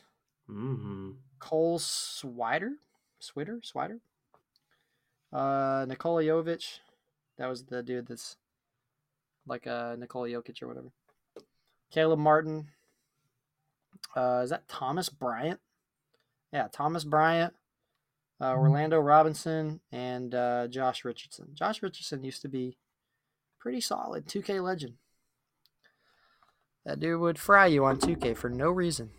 [0.50, 1.12] Mm-hmm.
[1.40, 2.72] Cole Swider,
[3.22, 4.00] Swider, Swider.
[5.32, 6.80] Uh, Nikola Jovic,
[7.38, 8.36] that was the dude that's
[9.48, 10.92] like uh Nikola Jokic or whatever.
[11.90, 12.68] Caleb Martin.
[14.16, 15.60] Uh, is that Thomas Bryant?
[16.52, 17.54] Yeah, Thomas Bryant,
[18.42, 21.48] uh, Orlando Robinson, and uh, Josh Richardson.
[21.54, 22.76] Josh Richardson used to be
[23.58, 24.96] pretty solid 2K legend.
[26.86, 29.12] That dude would fry you on 2K for no reason.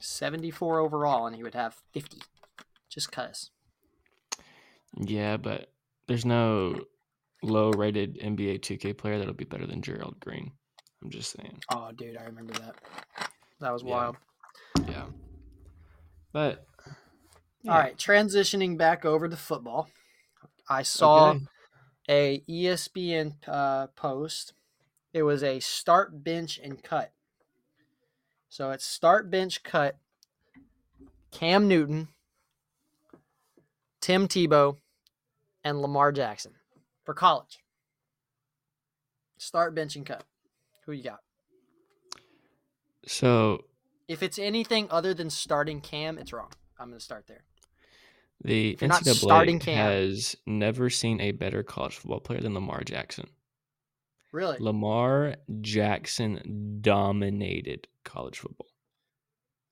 [0.00, 2.18] 74 overall, and he would have 50.
[2.88, 3.50] Just cuz.
[4.96, 5.70] Yeah, but
[6.08, 6.80] there's no
[7.42, 10.50] low-rated NBA 2K player that'll be better than Gerald Green.
[11.02, 11.60] I'm just saying.
[11.70, 12.76] Oh, dude, I remember that.
[13.60, 13.88] That was Yeah.
[13.90, 14.16] wild.
[14.88, 15.06] Yeah.
[16.32, 16.66] But
[17.68, 19.88] All right, transitioning back over to football.
[20.68, 21.46] I saw Okay.
[22.08, 24.54] a ESPN uh, post.
[25.12, 27.12] It was a start, bench, and cut.
[28.48, 29.96] So it's start, bench, cut.
[31.30, 32.08] Cam Newton,
[34.00, 34.78] Tim Tebow,
[35.62, 36.54] and Lamar Jackson
[37.04, 37.60] for college.
[39.38, 40.24] Start, bench, and cut.
[40.86, 41.20] Who you got?
[43.06, 43.64] So
[44.08, 46.50] If it's anything other than starting Cam, it's wrong.
[46.78, 47.44] I'm going to start there.
[48.42, 52.82] the you're not starting Cam- has never seen a better college football player than Lamar
[52.84, 53.28] Jackson.
[54.32, 54.58] Really?
[54.60, 58.68] Lamar Jackson dominated college football.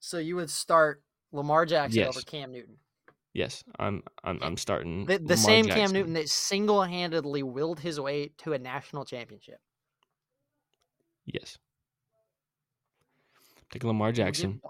[0.01, 2.09] So you would start Lamar Jackson Yes.
[2.09, 2.77] over Cam Newton.
[3.35, 8.01] Yes, I'm I'm I'm starting The, the same Cam Newton that single handedly willed his
[8.01, 9.61] way to a national championship.
[11.25, 11.59] Yes.
[13.71, 14.61] Take Lamar Jackson.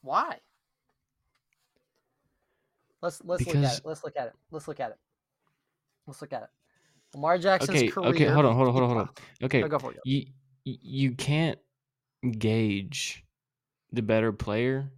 [0.00, 0.38] Why?
[3.02, 3.80] Let's let's look at it.
[3.84, 4.32] Let's look at it.
[4.50, 4.98] Let's look at it.
[6.06, 6.48] Let's look at it.
[7.14, 8.08] Lamar Jackson's Okay, career.
[8.10, 9.14] okay, hold on, hold on, hold on, hold on.
[9.42, 9.98] Okay, go for it.
[10.04, 10.26] you
[10.64, 11.58] you can't
[12.38, 13.24] gauge
[13.92, 14.92] the better player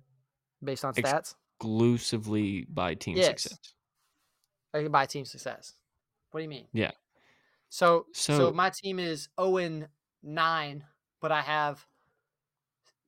[0.62, 3.42] Based on stats, exclusively by team Yes.
[3.42, 3.74] success.
[4.74, 5.74] like by team success.
[6.30, 6.66] What do you mean?
[6.72, 6.90] Yeah.
[7.68, 9.88] So so, So- my team is 0 and
[10.22, 10.84] 9,
[11.20, 11.86] but I have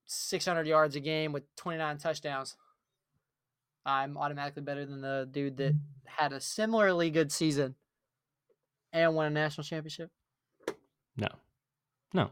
[0.07, 2.57] 600 yards a game with 29 touchdowns.
[3.87, 5.75] I'm automatically better than the dude that
[6.07, 7.75] had a similarly good season
[8.95, 10.11] and won a national championship.
[11.17, 11.29] No,
[12.15, 12.31] no.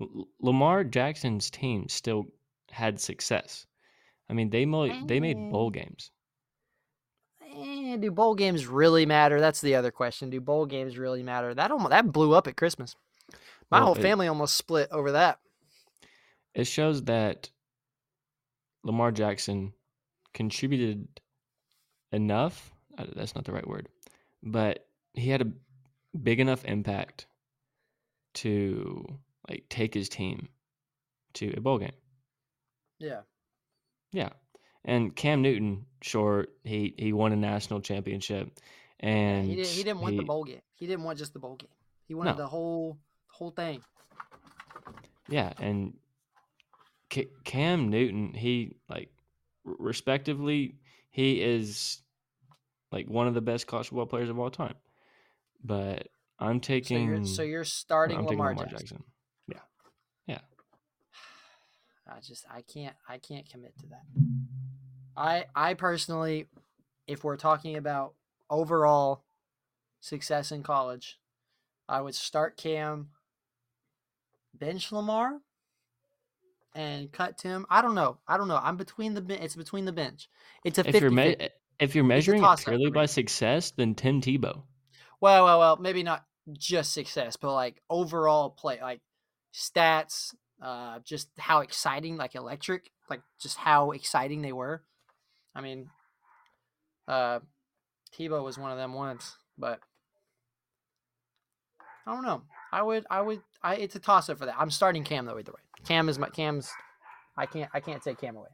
[0.00, 2.26] L- Lamar Jackson's team still
[2.70, 3.66] had success.
[4.28, 6.10] I mean, they mo- they made bowl games.
[7.42, 9.40] eh, do bowl games really matter?
[9.40, 10.30] That's the other question.
[10.30, 11.54] Do bowl games really matter?
[11.54, 12.94] That almost that blew up at Christmas.
[13.70, 15.40] My Well, whole it- family almost split over that.
[16.54, 17.50] It shows that
[18.82, 19.72] Lamar Jackson
[20.34, 21.20] contributed
[22.12, 22.72] enough.
[22.98, 23.88] uh, That's not the right word,
[24.42, 25.52] but he had a
[26.16, 27.26] big enough impact
[28.34, 29.04] to
[29.48, 30.48] like take his team
[31.34, 31.92] to a bowl game.
[32.98, 33.20] Yeah.
[34.12, 34.30] Yeah.
[34.84, 38.50] And Cam Newton, sure, he he won a national championship,
[38.98, 39.68] and he didn't.
[39.68, 40.62] He didn't want the bowl game.
[40.74, 41.68] He didn't want just the bowl game.
[42.06, 42.36] He wanted No.
[42.38, 43.82] the whole whole thing.
[45.28, 45.94] Yeah, and
[47.10, 49.10] Ca Cam Newton, he like
[49.64, 50.76] respectively,
[51.10, 52.00] he is
[52.90, 54.74] like one of the best college football players of all time.
[55.64, 58.78] But I'm So taking you're so you're starting I'm Lamar, Lamar Jackson.
[58.78, 59.04] Jackson.
[59.48, 59.58] Yeah,
[60.26, 60.38] yeah.
[62.08, 64.02] I just I can't I can't commit to that.
[65.16, 66.46] I I personally,
[67.06, 68.14] if we're talking about
[68.48, 69.24] overall
[70.00, 71.18] success in college,
[71.88, 73.10] I would start Cam,
[74.54, 75.40] bench Lamar,
[76.74, 77.66] and cut Tim.
[77.68, 78.18] I don't know.
[78.26, 78.60] I don't know.
[78.62, 80.28] I'm between the it's between the bench.
[80.64, 81.36] It's a If 50 you're me-
[81.78, 84.62] if you're measuring it purely by success, then Tim Tebow.
[85.20, 89.00] Well, well, well, maybe not just success, but like overall play, like
[89.54, 94.82] stats, uh, just how exciting, like electric, like just how exciting they were.
[95.54, 95.90] I mean,
[97.06, 97.40] uh,
[98.16, 99.80] Tebow was one of them once, but
[102.06, 102.42] I don't know.
[102.72, 103.76] I would, I would, I.
[103.76, 104.56] It's a toss up for that.
[104.58, 105.60] I'm starting Cam though either way.
[105.86, 106.70] Cam is my Cam's.
[107.36, 108.48] I can't, I can't take Cam away.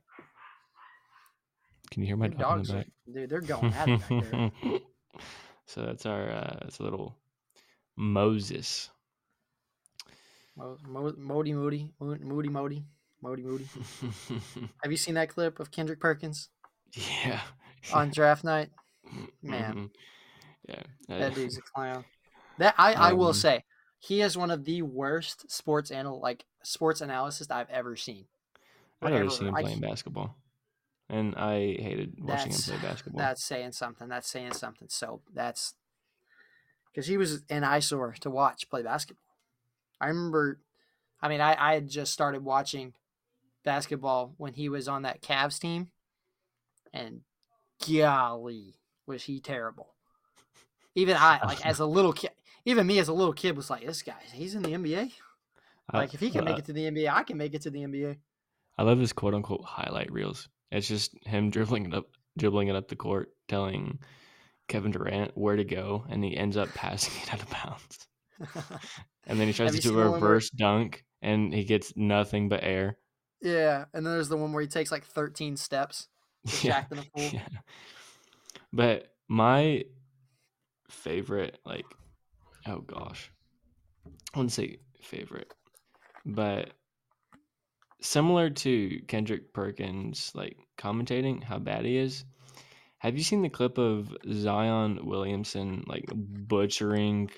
[1.91, 2.89] Can you hear my dog in dogs, the are, back?
[3.13, 4.83] dude, they're going at it.
[5.67, 7.17] so that's our uh, that's a little
[7.97, 8.91] Moses.
[10.57, 12.85] Mo- Mo- Modi Moody, Mo- Moody Modi,
[13.23, 13.67] Modi Moody.
[14.83, 16.49] Have you seen that clip of Kendrick Perkins
[16.93, 17.41] yeah.
[17.93, 18.71] on draft night?
[19.43, 19.75] Man.
[19.75, 19.91] Mhm.
[20.69, 20.83] Yeah.
[21.09, 22.05] That dude's a clown.
[22.59, 23.65] That I, I will Um, say,
[23.99, 28.25] he is one of the worst sports anal like sports analysts I've ever seen.
[29.03, 30.37] I'd rather Whatever, see him playing can't- basketball,
[31.09, 33.19] and I hated watching him play basketball.
[33.19, 34.09] that's saying something.
[34.09, 34.89] That's saying something.
[34.91, 35.75] So that's
[36.91, 39.23] because he was an eyesore to watch play basketball.
[40.01, 40.61] I remember,
[41.21, 42.95] I mean, I, I had just started watching
[43.65, 45.91] basketball when he was on that Cavs team,
[46.93, 47.21] and
[47.87, 48.75] golly,
[49.07, 49.95] was he terrible.
[50.95, 52.31] Even I, like as a little kid,
[52.65, 55.13] even me as a little kid was like, this guy, he's in the NBA.
[55.93, 57.81] Like if he can make it to the NBA, I can make it to the
[57.81, 58.17] NBA.
[58.77, 60.49] I love his quote unquote highlight reels.
[60.71, 62.07] It's just him dribbling it up,
[62.39, 63.99] dribbling it up the court, telling
[64.69, 68.07] Kevin Durant where to go, and he ends up passing it out of bounds.
[69.29, 72.49] And then he tries to do a one where- reverse dunk, and he gets nothing
[72.49, 72.97] but air.
[73.43, 76.07] yeah, and then there's the one where he takes like 13 steps.
[76.47, 77.31] to Yeah, in the pool.
[77.33, 77.49] yeah.
[78.73, 79.83] But my
[80.89, 81.87] favorite, like,
[82.67, 83.33] oh gosh,
[84.33, 85.53] I wouldn't say favorite,
[86.25, 86.71] but
[88.01, 92.25] similar to Kendrick Perkins, like commentating how bad he is.
[92.99, 97.31] Have you seen the clip of Zion Williamson like butchering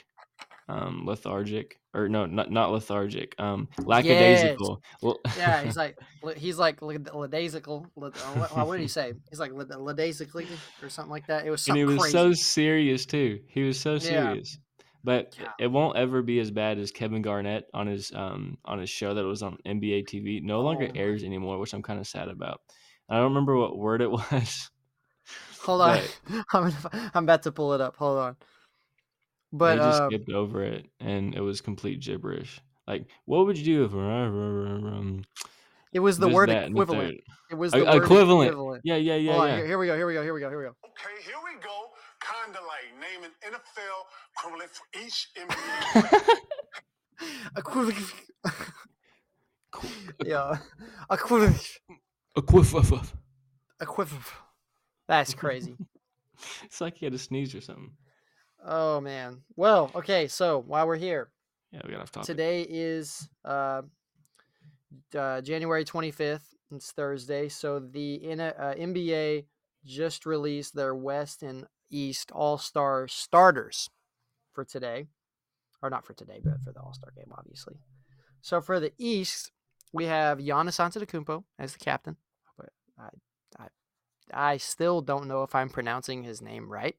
[0.68, 5.96] um lethargic or no not not lethargic um lackadaisical well Yeah, he's like
[6.36, 7.86] he's like lackadaisical.
[7.94, 9.14] What, what did he say?
[9.30, 10.46] He's like lackadaisically
[10.82, 11.46] or something like that.
[11.46, 12.12] It was and he was crazy.
[12.12, 13.40] so serious too.
[13.48, 14.58] He was so serious.
[15.08, 15.52] But Yeah.
[15.58, 19.14] it won't ever be as bad as Kevin Garnett on his um on his show
[19.14, 20.42] that was on NBA TV.
[20.42, 22.60] No longer Oh my- airs anymore, which I'm kind of sad about.
[23.08, 24.70] I don't remember what word it was.
[25.62, 26.00] Hold on,
[26.52, 26.74] I'm
[27.14, 27.96] I'm about to pull it up.
[27.96, 28.36] Hold on.
[29.50, 32.60] But they just uh, skipped over it, and it was complete gibberish.
[32.86, 35.24] Like, what would you do if um,
[35.90, 37.20] it was the word that, and the equivalent.
[37.50, 38.50] It was the word equivalent.
[38.50, 38.82] equivalent.
[38.84, 39.56] Yeah, yeah, yeah, Hold on, yeah.
[39.56, 39.96] here, here we go.
[39.96, 40.22] Here we go.
[40.22, 40.50] Here we go.
[40.50, 40.74] Here we go.
[40.84, 41.87] Okay, here we go.
[42.48, 44.06] Kind of like naming NFL
[44.38, 46.38] equivalent for each NBA.
[47.58, 47.98] Equivalent.
[50.24, 50.56] Yeah,
[51.10, 51.78] equivalent.
[52.36, 53.12] equivalent.
[53.82, 54.24] Equivalent.
[55.08, 55.76] That's crazy.
[56.64, 57.90] It's like he had to sneeze or something.
[58.64, 59.42] oh man.
[59.56, 60.26] Well, okay.
[60.28, 61.30] So while we're here,
[61.72, 62.26] Yeah, we got off topic.
[62.28, 63.82] Today is uh,
[65.14, 66.44] uh, January 25th.
[66.74, 67.48] It's Thursday.
[67.50, 69.46] So the N- uh, NBA
[69.84, 73.90] just released their West and East All Star starters
[74.52, 75.06] for today.
[75.80, 77.76] Or not for today, but for the All Star game, obviously.
[78.42, 79.52] So for the East,
[79.92, 82.16] we have Giannis Antetokounmpo as the captain.
[82.56, 83.08] But I,
[83.58, 83.66] I,
[84.32, 86.96] I still don't know if I'm pronouncing his name right.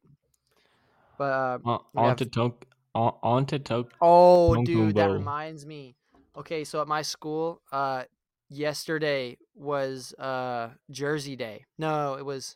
[1.17, 2.63] But uh, Uh, Antetokounmpo.
[2.95, 3.89] Antetokounmpo.
[4.01, 5.95] Oh, dude, that reminds me.
[6.37, 8.03] Okay, so at my school, uh,
[8.49, 11.65] yesterday was uh Jersey Day.
[11.77, 12.55] No, it was.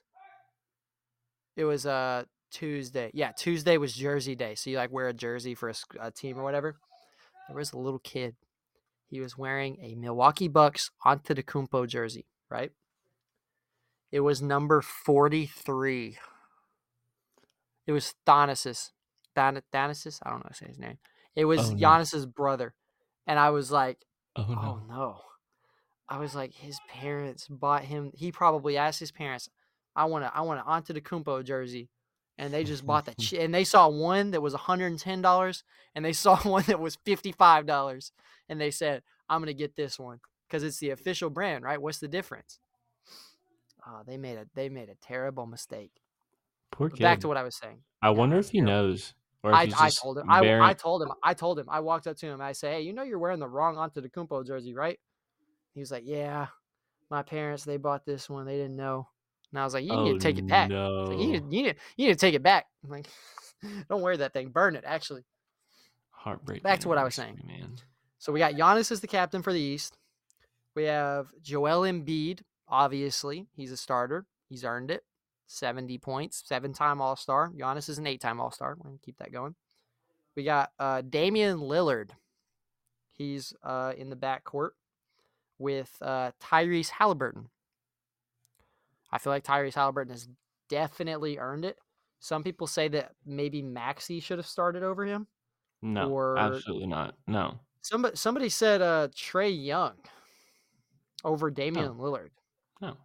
[1.56, 3.10] It was uh Tuesday.
[3.14, 4.56] Yeah, Tuesday was Jersey Day.
[4.56, 6.76] So you like wear a jersey for a, a team or whatever.
[7.48, 8.36] There was a little kid.
[9.08, 12.72] He was wearing a Milwaukee Bucks onto the Antetokounmpo jersey, right?
[14.12, 16.18] It was number 43.
[17.86, 18.92] It was Thanasis.
[19.36, 20.20] Than- Thanasis?
[20.24, 20.98] I don't know how to say his name.
[21.36, 21.78] It was Oh, no.
[21.80, 22.74] Giannis's brother.
[23.28, 23.98] And I was like,
[24.36, 24.56] Oh no.
[24.62, 25.18] Oh no.
[26.10, 28.12] I was like, his parents bought him.
[28.14, 29.50] He probably asked his parents,
[29.96, 31.90] "I want to, I want an Antetokounmpo jersey,"
[32.38, 33.16] and they just bought that.
[33.34, 35.64] And they saw one that was one hundred and ten dollars,
[35.96, 38.12] and they saw one that was fifty five dollars,
[38.50, 41.82] and they said, "I'm gonna get this one because it's the official brand, right?
[41.82, 42.60] What's the difference?"
[43.86, 45.92] Oh, they made a they made a terrible mistake.
[46.72, 47.04] Poor But kid.
[47.04, 47.84] back to what I was saying.
[48.02, 48.74] I wonder if he terrible.
[48.74, 50.26] knows, or if I, he's I told him.
[50.30, 51.12] I, I told him.
[51.22, 51.68] I told him.
[51.70, 52.42] I walked up to him.
[52.42, 55.00] I say, "Hey, you know you're wearing the wrong Antetokounmpo jersey, right?"
[55.74, 56.48] He was like, "Yeah,
[57.10, 58.46] my parents they bought this one.
[58.46, 59.08] They didn't know."
[59.54, 60.70] And I was like, "You need oh, to take it back.
[60.70, 61.04] No.
[61.04, 62.66] Like, you, need, you, need, you need to take it back.
[62.84, 63.08] I'm like,
[63.90, 64.50] don't wear that thing.
[64.50, 64.84] Burn it.
[64.86, 65.24] Actually."
[66.10, 66.64] Heartbreak.
[66.64, 67.40] back to what I was saying.
[67.46, 67.76] man.
[68.18, 69.98] So we got Giannis as the captain for the East.
[70.76, 72.42] We have Joel Embiid.
[72.68, 74.26] Obviously, he's a starter.
[74.50, 75.04] He's earned it.
[75.48, 77.52] 70 points, seven-time All-Star.
[77.52, 78.76] Giannis is an eight-time All-Star.
[78.78, 79.56] We're gonna keep that going.
[80.36, 82.12] We got uh, Damian Lillard.
[83.12, 84.72] He's uh, in the backcourt
[85.60, 87.50] with uh, Tyrese Halliburton.
[89.14, 90.28] I feel like Tyrese Halliburton has
[90.70, 91.78] definitely earned it.
[92.20, 95.28] Some people say that maybe Maxey should have started over him.
[95.84, 97.14] No, Or- absolutely not.
[97.28, 97.60] No.
[97.82, 99.98] Somebody somebody said uh Trae Young
[101.24, 102.30] over Damian Lillard.
[102.82, 102.98] No.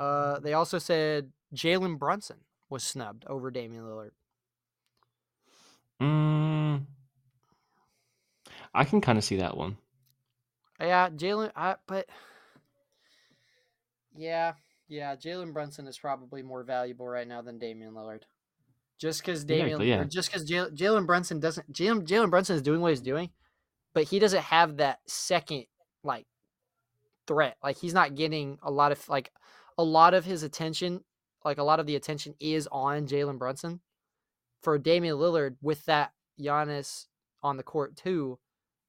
[0.00, 2.38] Uh they also said Jalen Brunson
[2.70, 4.10] was snubbed over Damian Lillard.
[6.02, 6.86] Mm,
[8.74, 9.76] I can kind of see that one.
[10.80, 12.08] Yeah, Jalen I but
[14.18, 14.52] yeah,
[14.88, 18.22] yeah, Jalen Brunson is probably more valuable right now than Damian Lillard.
[18.98, 20.04] Just because Damian, Exactly, yeah.
[20.04, 23.30] just because Jalen Brunson doesn't, Jalen Jalen Brunson is doing what he's doing,
[23.94, 25.66] but he doesn't have that second
[26.02, 26.26] like
[27.28, 27.56] threat.
[27.62, 29.30] Like he's not getting a lot of like
[29.76, 31.04] a lot of his attention.
[31.44, 33.80] Like a lot of the attention is on Jalen Brunson.
[34.62, 37.06] For Damian Lillard, with that Giannis
[37.42, 38.40] on the court too,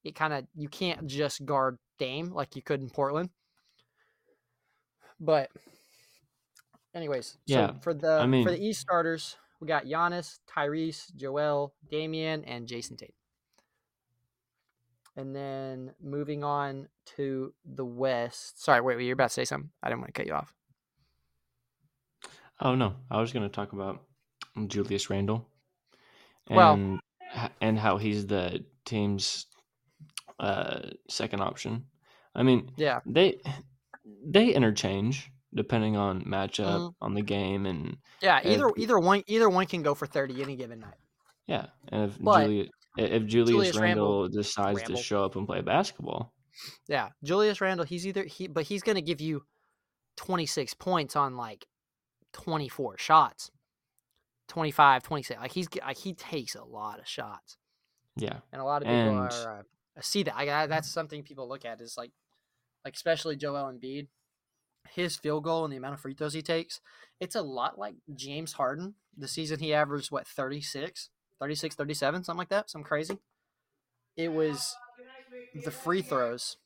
[0.03, 3.29] it kind of you can't just guard Dame like you could in Portland.
[5.19, 5.49] But,
[6.93, 11.13] anyways, Yeah, so for the I mean- for the East starters, we got Giannis, Tyrese,
[11.15, 13.13] Joel, Damian, and Jason Tate.
[15.17, 18.63] And then moving on to the West.
[18.63, 19.69] Sorry, wait, wait, you're about to say something.
[19.83, 20.53] I didn't want to cut you off.
[22.61, 24.01] Oh no, I was going to talk about
[24.67, 25.49] Julius Randle.
[26.49, 26.99] Well- and
[27.33, 29.45] h- and how he's the team's
[30.39, 31.85] uh, second option.
[32.33, 33.41] I mean, Yeah, they
[34.25, 36.93] they interchange depending on matchup Mhm.
[37.01, 38.39] on the game and yeah.
[38.39, 40.97] If- Either either one either one can go for thirty any given night.
[41.47, 44.95] yeah, and if But Julius if Julius, Julius Randle- Randle decides Randle.
[44.97, 46.33] to show up and play basketball,
[46.87, 47.85] Yeah, Julius Randle.
[47.85, 49.43] He's either he, but he's going to give you
[50.17, 51.65] twenty six points on like
[52.33, 53.49] twenty four shots,
[54.49, 55.39] 25, 26.
[55.39, 57.57] Like he's like he takes a lot of shots.
[58.15, 59.59] yeah, and a lot of people And- are
[59.97, 60.35] uh, see that.
[60.35, 62.11] I, that's something people look at is like,
[62.83, 64.07] like especially Joel Embiid,
[64.89, 66.79] his field goal and the amount of free throws he takes.
[67.19, 68.95] It's a lot like James Harden.
[69.17, 73.19] The season he averaged what 36, 36, 37, something like that, something crazy.
[74.15, 74.75] It was
[75.63, 76.57] the free throws.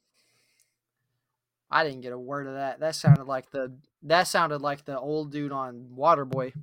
[1.69, 2.79] I didn't get a word of that.
[2.79, 6.53] That sounded like the that sounded like the old dude on Waterboy.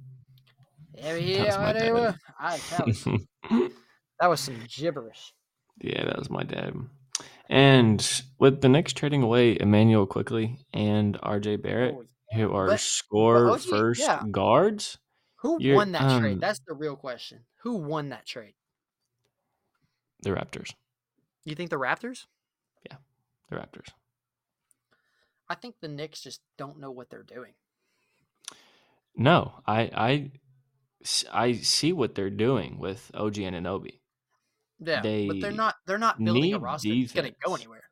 [0.96, 2.18] Yeah, was yeah, my dad.
[2.38, 3.04] I, that was
[4.20, 5.32] that was some gibberish.
[5.80, 6.74] Yeah, that was my dad.
[7.48, 11.96] And with the Knicks trading away Immanuel Quickley and RJ Barrett,
[12.34, 14.22] who are But- score OG first yeah.
[14.30, 14.98] guards,
[15.36, 16.40] Who won that um, trade?
[16.40, 17.44] That's the real question.
[17.62, 18.54] Who won that trade?
[20.22, 20.74] the Raptors.
[21.46, 22.26] You think the Raptors?
[22.84, 22.98] Yeah,
[23.48, 23.88] the Raptors.
[25.48, 27.54] I think the Knicks just don't know what they're doing.
[29.16, 30.30] No, I I
[31.32, 33.99] I see what they're doing with OG Anunoby.
[34.80, 35.76] Yeah, but they're not.
[35.86, 37.82] They're not building a roster that's going to go anywhere.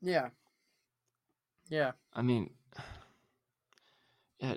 [0.00, 0.28] Yeah.
[1.68, 1.92] Yeah.
[2.12, 2.50] I mean,
[4.40, 4.56] yeah.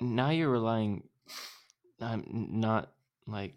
[0.00, 1.02] Now you're relying,
[2.00, 2.92] I'm not
[3.26, 3.54] like,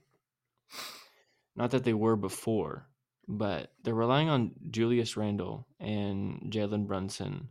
[1.56, 2.88] not that they were before,
[3.28, 7.50] but they're relying on Julius Randle and Jalen Brunson.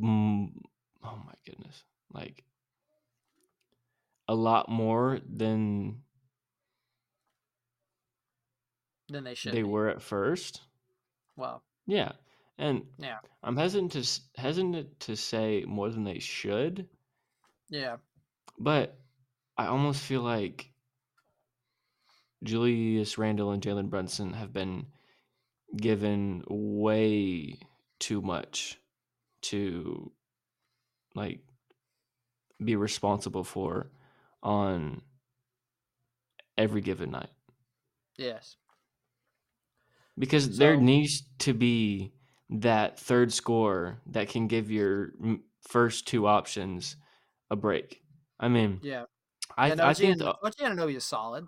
[0.00, 0.52] Mm,
[1.04, 1.84] oh my goodness!
[2.10, 2.42] Like
[4.26, 6.00] a lot more than
[9.12, 9.52] Then they should.
[9.52, 9.68] they be.
[9.68, 10.62] were at first.
[11.36, 12.12] Well, Yeah,
[12.58, 13.18] And Yeah.
[13.42, 16.88] I'm hesitant to hesitant to say more than they should,
[17.68, 17.96] Yeah.
[18.58, 18.98] but
[19.56, 20.72] I almost feel like
[22.44, 24.86] Julius Randle and Jalen Brunson have been
[25.76, 27.58] given way
[27.98, 28.78] too much
[29.42, 30.12] to
[31.14, 31.40] like
[32.62, 33.90] be responsible for
[34.42, 35.02] on
[36.58, 37.30] every given night
[38.18, 38.56] Yes.
[40.18, 42.12] Because there needs to be
[42.50, 45.12] that third score that can give your
[45.68, 46.96] first two options
[47.50, 48.02] a break.
[48.38, 49.04] I mean, Yeah.
[49.56, 50.22] I, and I OG, think
[50.96, 51.46] is solid.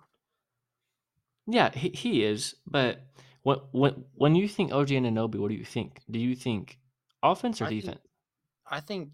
[1.46, 2.54] Yeah, he, he is.
[2.66, 3.00] But
[3.42, 6.00] what when when you think OG Anunoby, what do you think?
[6.10, 6.78] Do you think
[7.22, 8.00] offense or I think- defense?
[8.66, 9.10] I think,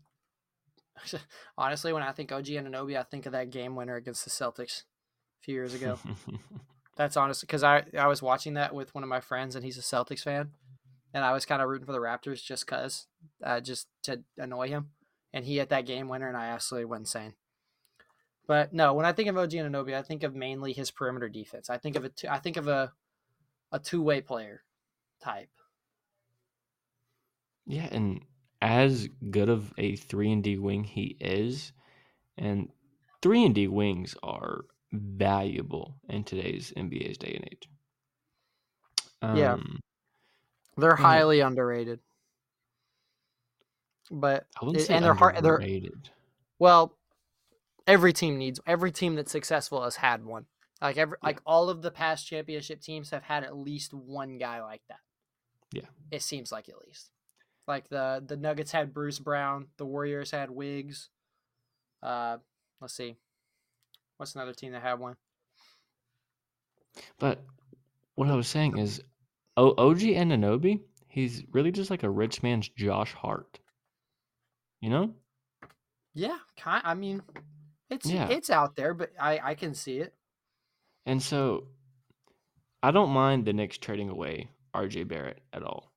[1.59, 4.83] honestly, when I think OG Anunoby, I think of that game winner against the Celtics
[4.83, 5.99] a few years ago.
[7.01, 9.79] That's honest because I I was watching that with one of my friends and he's
[9.79, 10.51] a Celtics fan,
[11.15, 13.07] and I was kind of rooting for the Raptors just cause,
[13.43, 14.91] uh, just to annoy him,
[15.33, 17.37] and he hit that game winner and I absolutely went insane.
[18.47, 21.71] But no, when I think of OG Anunoby, I think of mainly his perimeter defense.
[21.71, 22.93] I think of a two, I think of a
[23.73, 24.63] a two way player
[25.23, 25.49] type.
[27.67, 28.21] yeah, and
[28.61, 31.73] as good of a three and D wing he is,
[32.37, 32.69] and
[33.23, 37.69] three and D wings are valuable in today's NBA's day and age.
[39.39, 39.53] Yeah.
[39.55, 39.81] Um,
[40.77, 40.97] They're Yeah.
[40.97, 42.01] highly underrated.
[44.11, 45.37] But I wouldn't it- say and they're hard.
[45.43, 45.61] They're.
[46.59, 46.97] Well,
[47.87, 50.47] every team needs every team that's successful has had one.
[50.81, 51.27] Like every Yeah.
[51.29, 55.01] like all of the past championship teams have had at least one guy like that.
[55.73, 55.89] Yeah.
[56.11, 57.11] It seems like at least.
[57.69, 61.11] Like the the Nuggets had Bruce Brown, the Warriors had Wiggs.
[62.03, 62.39] Uh
[62.81, 63.17] let's see.
[64.21, 65.17] What's another team that had one?
[67.19, 67.43] But
[68.17, 69.03] what I was saying is,
[69.57, 73.59] o- OG Anunoby, he's really just like a rich man's Josh Hart.
[74.83, 75.15] You know?
[76.13, 77.23] Yeah, kind I mean
[77.89, 78.29] it's Yeah.
[78.29, 80.15] it's out there, but I I can see it.
[81.07, 81.69] And so
[82.83, 85.91] I don't mind the Knicks trading away RJ Barrett at all.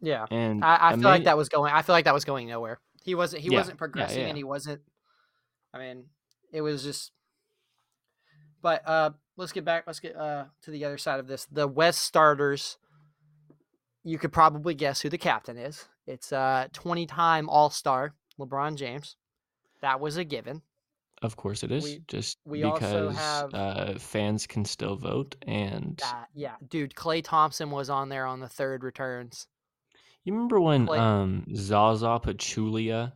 [0.00, 0.26] Yeah.
[0.30, 2.78] And I, I feel like that was going I feel like that was going nowhere.
[3.02, 4.28] He wasn't he Yeah, wasn't progressing yeah.
[4.28, 4.80] and he wasn't
[5.74, 6.04] I mean,
[6.52, 7.12] it was just
[8.62, 11.46] but uh let's get back let's get uh to the other side of this.
[11.50, 12.78] The West starters
[14.02, 15.86] you could probably guess who the captain is.
[16.06, 19.16] It's uh 20-time All-Star LeBron James.
[19.82, 20.62] That was a given.
[21.22, 25.36] of course it is, we- just we also because have- uh, fans can still vote.
[25.46, 29.46] And Uh, yeah, dude, Klay Thompson was on there on the third returns.
[30.24, 33.12] you remember when Clay- um, Zaza Pachulia,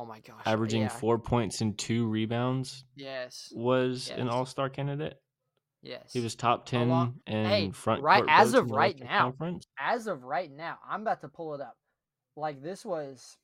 [0.00, 0.40] Oh my gosh.
[0.46, 3.52] averaging yeah, four points and two rebounds, Yes.
[3.54, 5.20] was an All Star candidate?
[5.82, 6.10] Yes.
[6.12, 9.24] He was top 10 Along- in hey, front right- court as of right now.
[9.24, 9.66] Conference.
[9.78, 11.76] as of right now, I'm about to pull it up.
[12.36, 13.36] Like this was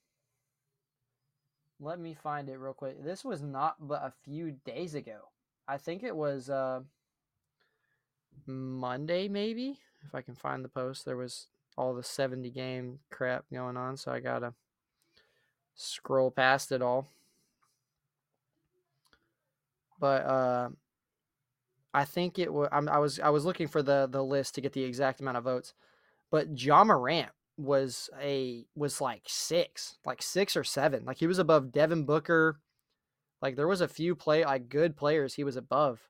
[1.78, 3.02] let me find it real quick.
[3.04, 5.18] This was not but a few days ago.
[5.68, 6.80] I think it was uh
[8.46, 11.04] Monday maybe, if I can find the post.
[11.04, 14.54] There was all the 70 game crap going on, so I got to
[15.76, 17.08] scroll past it all.
[20.00, 20.68] But uh
[21.94, 24.72] I think it was I was I was looking for the the list to get
[24.72, 25.72] the exact amount of votes
[26.30, 31.04] but Ja Morant was a was like six, like six or seven.
[31.04, 32.60] Like he was above Devin Booker.
[33.40, 36.00] Like there was a few play like good players he was above,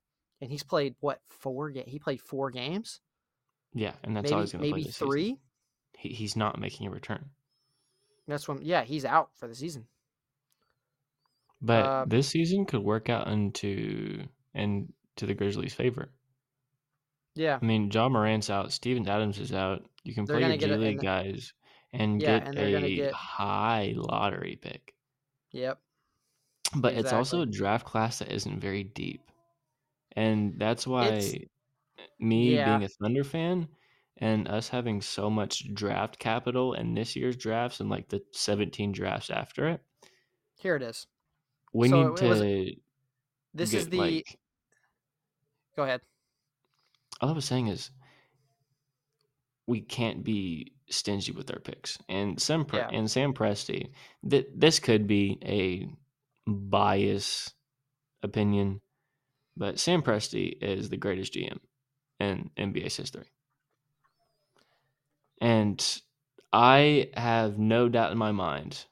[0.40, 3.00] and he's played what four ga- He played four games,
[3.74, 5.38] Yeah, and that's all he's going to play maybe three.
[5.96, 7.30] He, he's not making a return.
[8.27, 9.87] That's when yeah he's out for the season.
[11.61, 14.24] But Uh, this season could work out into
[14.55, 16.11] and to the Grizzlies' favor.
[17.35, 19.85] Yeah, I mean, Ja Morant's out, Steven Adams is out.
[20.05, 21.53] You can play your G League and- guys
[21.93, 24.95] and Yeah, get and a get- high lottery pick.
[25.53, 25.81] yep,
[26.74, 29.22] But it's also a draft class that isn't very deep.
[30.12, 31.35] And that's why It's-
[32.18, 32.79] me Yeah.
[32.79, 33.68] being a Thunder fan
[34.18, 38.92] and us having so much draft capital in this year's drafts and like the 17
[38.92, 39.82] drafts after it,
[40.58, 41.06] here it is.
[41.72, 42.76] we So need it was- to
[43.54, 44.38] This get, is the like
[45.76, 46.00] go ahead.
[47.20, 47.90] all I was saying is
[49.66, 51.98] we can't be stingy with our picks.
[52.08, 52.90] And Sam Pre- Yeah.
[52.92, 53.90] and Sam Presti,
[54.28, 55.88] th- this could be a
[56.50, 57.52] bias
[58.22, 58.80] opinion,
[59.56, 61.58] but Sam Presti is the greatest GM
[62.20, 63.26] in NBA's history.
[65.41, 66.01] And
[66.53, 68.87] I have no doubt in my mind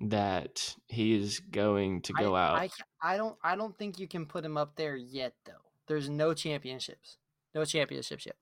[0.00, 2.58] that he is going to go I, out.
[2.58, 2.70] I,
[3.02, 5.52] I don't I don't think you can put him up there yet though.
[5.86, 7.18] There's no championships,
[7.54, 8.36] no championships yet.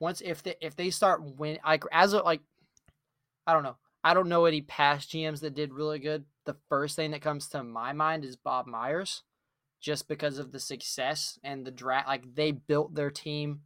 [0.00, 2.40] once if they if they start win like as a like
[3.46, 3.76] I don't know.
[4.02, 6.24] I don't know any past GMs that did really good.
[6.44, 9.22] The first thing that comes to my mind is Bob Myers,
[9.80, 12.08] just because of the success and the draft.
[12.08, 13.60] Like they built their team.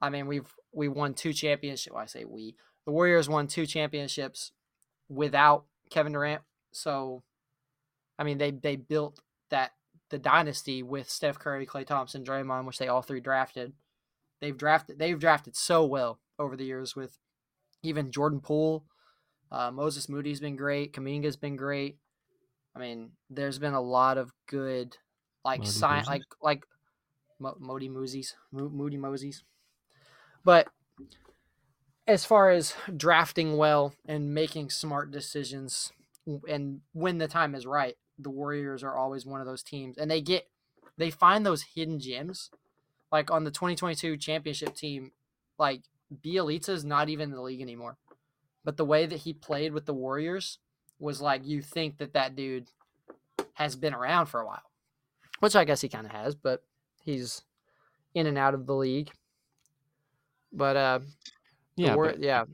[0.00, 1.92] I mean, we've we won two championships.
[1.92, 2.56] Well, I say we.
[2.86, 4.52] The Warriors won two championships
[5.08, 6.42] without Kevin Durant.
[6.72, 7.22] So,
[8.18, 9.20] I mean, they they built
[9.50, 9.72] that
[10.10, 13.72] the dynasty with Steph Curry, Klay Thompson, Draymond, which they all three drafted.
[14.40, 17.18] They've drafted they've drafted so well over the years with
[17.82, 18.84] even Jordan Poole,
[19.50, 21.98] uh, Moses Moody's been great, Kuminga's been great.
[22.74, 24.96] I mean, there's been a lot of good
[25.44, 26.64] like sign like like
[27.38, 29.44] Mo- Modi Moses, Mo- Moody Moses.
[30.44, 30.68] But
[32.06, 35.92] as far as drafting well and making smart decisions
[36.48, 40.10] and when the time is right, the Warriors are always one of those teams and
[40.10, 40.48] they get
[40.96, 42.50] they find those hidden gems.
[43.10, 45.12] Like on the 2022 championship team,
[45.58, 45.82] like
[46.22, 47.96] Bjelica's not even in the league anymore.
[48.64, 50.58] But the way that he played with the Warriors
[50.98, 52.68] was like you think that that dude
[53.54, 54.62] has been around for a while.
[55.40, 56.64] Which I guess he kind of has, but
[57.04, 57.42] he's
[58.14, 59.10] in and out of the league.
[60.56, 61.00] But uh
[61.76, 62.44] Yeah, War- but, yeah,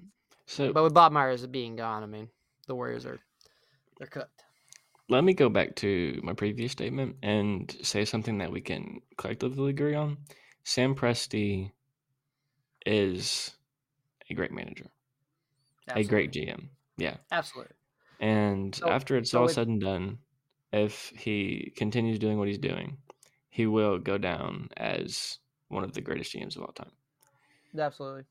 [0.47, 2.29] so but with Bob Myers being gone, I mean,
[2.67, 3.19] the Warriors are
[3.99, 4.45] they're cooked.
[5.09, 9.71] let me go back to my previous statement and say something that we can collectively
[9.71, 10.17] agree on.
[10.65, 11.71] Sam Presti
[12.87, 13.53] is
[14.31, 14.87] a great manager,
[15.89, 16.69] a great GM.
[16.97, 17.17] Yeah.
[17.31, 17.75] Absolutely.
[18.21, 20.19] And So- after it's so all it- said and done,
[20.73, 22.99] if he continues doing what he's doing,
[23.51, 25.39] he will go down as
[25.69, 26.93] one of the greatest GMs of all time.
[27.79, 28.25] Absolutely.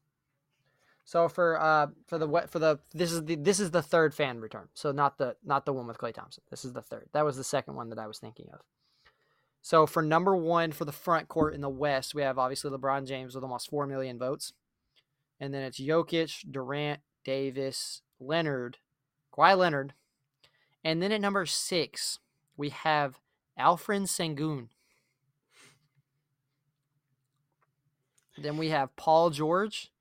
[1.06, 4.14] So for uh for the what for the this is the this is the third
[4.14, 4.68] fan return.
[4.76, 6.44] So not the not the one with Klay Thompson.
[6.52, 7.10] This is the third.
[7.14, 8.60] That was the second one that I was thinking of.
[9.62, 13.08] So for number one for the front court in the West, we have obviously LeBron
[13.08, 14.54] James with almost four million votes,
[15.40, 18.78] and then it's Jokic, Durant, Davis, Leonard,
[19.34, 19.94] Kawhi Leonard,
[20.84, 22.20] and then at number six
[22.56, 23.20] we have
[23.60, 24.68] Alperen Sengun.
[28.42, 29.92] Then we have Paul George,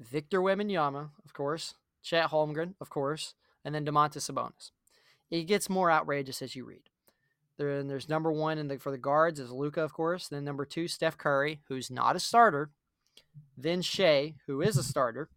[0.00, 4.70] Victor Wembanyama, of course, Chet Holmgren, of course, and then Domantas Sabonis.
[5.30, 6.88] It gets more outrageous as you read.
[7.58, 10.28] There, and there's number one in the, for the guards is Luka, of course.
[10.28, 12.70] Then number two, Steph Curry, who's not a starter.
[13.56, 15.28] Then Shai, who is a starter.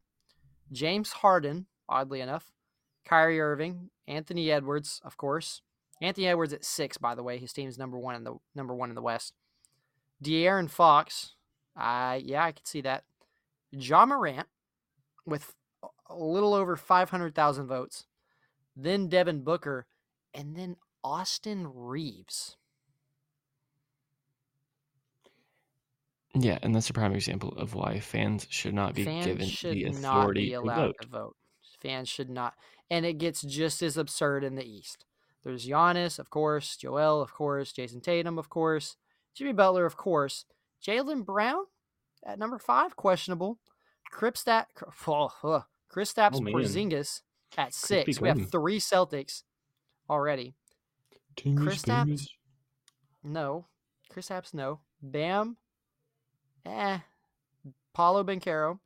[0.71, 2.51] James Harden, oddly enough.
[3.05, 5.61] Kyrie Irving, Anthony Edwards, of course.
[6.01, 7.37] Anthony Edwards at six, by the way.
[7.37, 9.33] His team's number one in the number one in the West.
[10.23, 11.35] De'Aaron Fox,
[11.79, 13.03] uh, yeah, I could see that.
[13.71, 14.47] Ja Morant
[15.25, 15.53] with
[16.09, 18.05] a little over 500,000 votes.
[18.75, 19.85] Then Devin Booker.
[20.33, 22.57] And then Austin Reaves.
[26.35, 29.73] Yeah, and that's a prime example of why fans should not be Fans given should
[29.73, 30.95] the not authority be to vote.
[31.01, 31.35] to vote.
[31.81, 32.53] Fans should not.
[32.91, 35.05] And it gets just as absurd in the East.
[35.43, 36.77] There's Giannis, of course.
[36.77, 37.71] Joel, of course.
[37.71, 38.97] Jayson Tatum, of course.
[39.33, 40.45] Jimmy Butler, of course.
[40.85, 41.63] Jaylen Brown
[42.25, 43.59] at number five, questionable.
[44.13, 44.65] Kripstat,
[45.07, 45.63] oh, ugh.
[45.93, 46.39] Kristaps Oh.
[46.41, 47.21] Porzingis
[47.57, 48.19] at six.
[48.21, 49.43] We have three Celtics
[50.09, 50.53] already.
[51.35, 52.03] Timmy's Kristaps?
[52.05, 52.27] famous.
[53.23, 53.65] No.
[54.13, 54.79] Kristaps, no.
[55.01, 55.57] Bam.
[56.65, 56.99] Eh.
[57.93, 58.79] Paolo Banchero.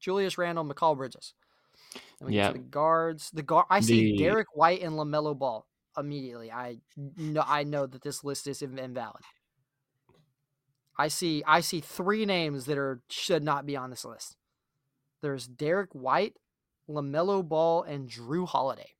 [0.00, 1.34] Julius Randle, Mikal Bridges.
[2.18, 2.46] Then we get Yeah.
[2.48, 3.30] to the guards.
[3.32, 3.66] The guard.
[3.70, 6.50] I see The- Derrick White and LaMelo Ball immediately.
[6.50, 7.44] I know.
[7.46, 9.22] I know that this list is in- invalid.
[10.96, 11.42] I see.
[11.46, 14.36] I see three names that are should not be on this list.
[15.22, 16.36] There's Derrick White,
[16.88, 18.90] LaMelo Ball, and Jrue Holiday.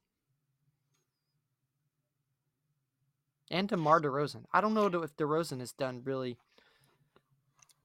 [3.51, 4.45] And DeMar DeRozan.
[4.53, 6.39] I don't know if DeRozan has done really.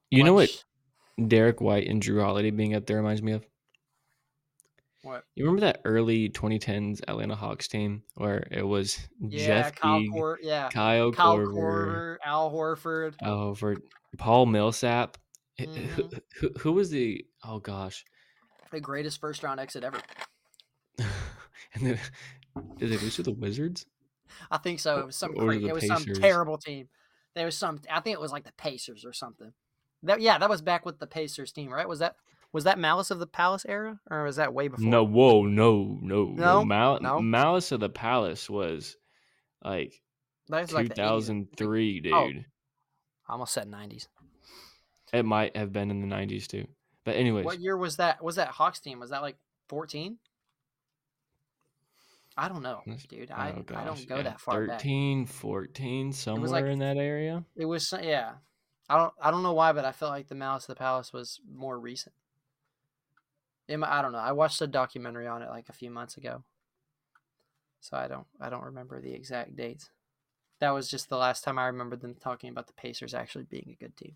[0.10, 0.64] You know what
[1.28, 3.46] Derrick White and Jrue Holiday being up there reminds me of?
[5.04, 5.24] What?
[5.36, 10.12] You remember that early 2010s Atlanta Hawks team where it was Yeah, Jeff Kyle Teague,
[10.12, 13.16] Cor- Yeah, Kyle, Kyle Korver, Al Horford.
[13.22, 13.78] Al Horford,
[14.18, 15.18] Paul Millsap.
[15.58, 17.26] Who- Who, who, who was the?
[17.44, 18.04] Oh gosh,
[18.72, 20.00] The greatest first round exit ever.
[20.98, 21.08] and
[21.82, 22.00] then
[22.78, 23.86] did they lose to the Wizards?
[24.52, 25.00] I think so.
[25.00, 26.88] It was some cra- it was some terrible team.
[27.36, 27.80] There was some.
[27.90, 29.54] I think it was like the Pacers or something.
[30.04, 31.88] That yeah, that was back with the Pacers team, right?
[31.88, 32.16] Was that
[32.52, 34.86] was that Malice of the Palace era, or was that way before?
[34.86, 36.34] No, whoa, no, no, no.
[36.34, 36.66] No?
[36.66, 37.20] Mal- No?
[37.22, 38.98] Malice of the Palace was
[39.64, 40.02] like
[40.48, 41.28] that was like the 80s.
[41.28, 42.14] 2003, dude.
[42.14, 42.30] Oh.
[43.28, 44.08] I almost said nineties.
[45.14, 46.68] It might have been in the 90s too.
[47.04, 48.24] But anyways, What year was that?
[48.24, 49.00] Was that Hawks team?
[49.00, 49.38] Was that like
[49.68, 50.18] fourteen?
[52.38, 53.32] I don't know, dude.
[53.32, 54.80] I, oh, I don't go yeah, that far back.
[54.80, 57.44] 13, 14, somewhere like- in that area.
[57.56, 58.34] It was yeah.
[58.90, 61.12] I don't I don't know why, but I felt like the Malice of the Palace
[61.14, 62.16] was more recent.
[63.70, 64.18] It I don't know.
[64.18, 66.44] I watched a documentary on it like a few months ago,
[67.80, 69.92] so I don't I don't remember the exact dates.
[70.60, 73.70] That was just the last time I remember them talking about the Pacers actually being
[73.72, 74.16] a good team.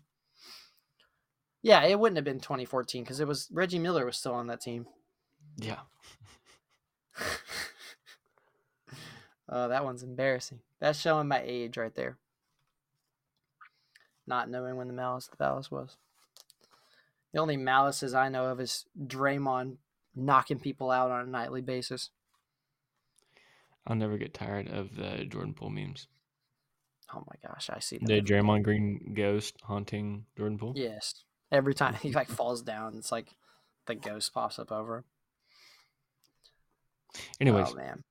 [1.62, 4.60] Yeah, it wouldn't have been 2014 because it was Reggie Miller was still on that
[4.60, 4.86] team.
[5.56, 5.78] Yeah.
[9.48, 10.60] Oh, that one's embarrassing.
[10.80, 12.16] That's showing my age right there.
[14.26, 15.96] Not knowing when the Malice the Palace was.
[17.34, 19.78] The only malices I know of is Draymond
[20.14, 22.10] knocking people out on a nightly basis.
[23.84, 26.06] I'll never get tired of the Jordan Poole memes.
[27.12, 28.06] Oh my gosh, I see that.
[28.06, 28.34] The every day.
[28.36, 30.74] Draymond Green ghost haunting Jordan Poole.
[30.76, 31.24] Yes.
[31.50, 33.26] Every time he like falls down, it's like
[33.86, 35.04] the ghost pops up over him.
[37.40, 38.04] Anyways, Oh man.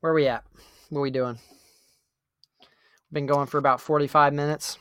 [0.00, 0.44] Where are we at?
[0.88, 1.38] What we doing?
[3.12, 4.78] Been going for about 45 minutes.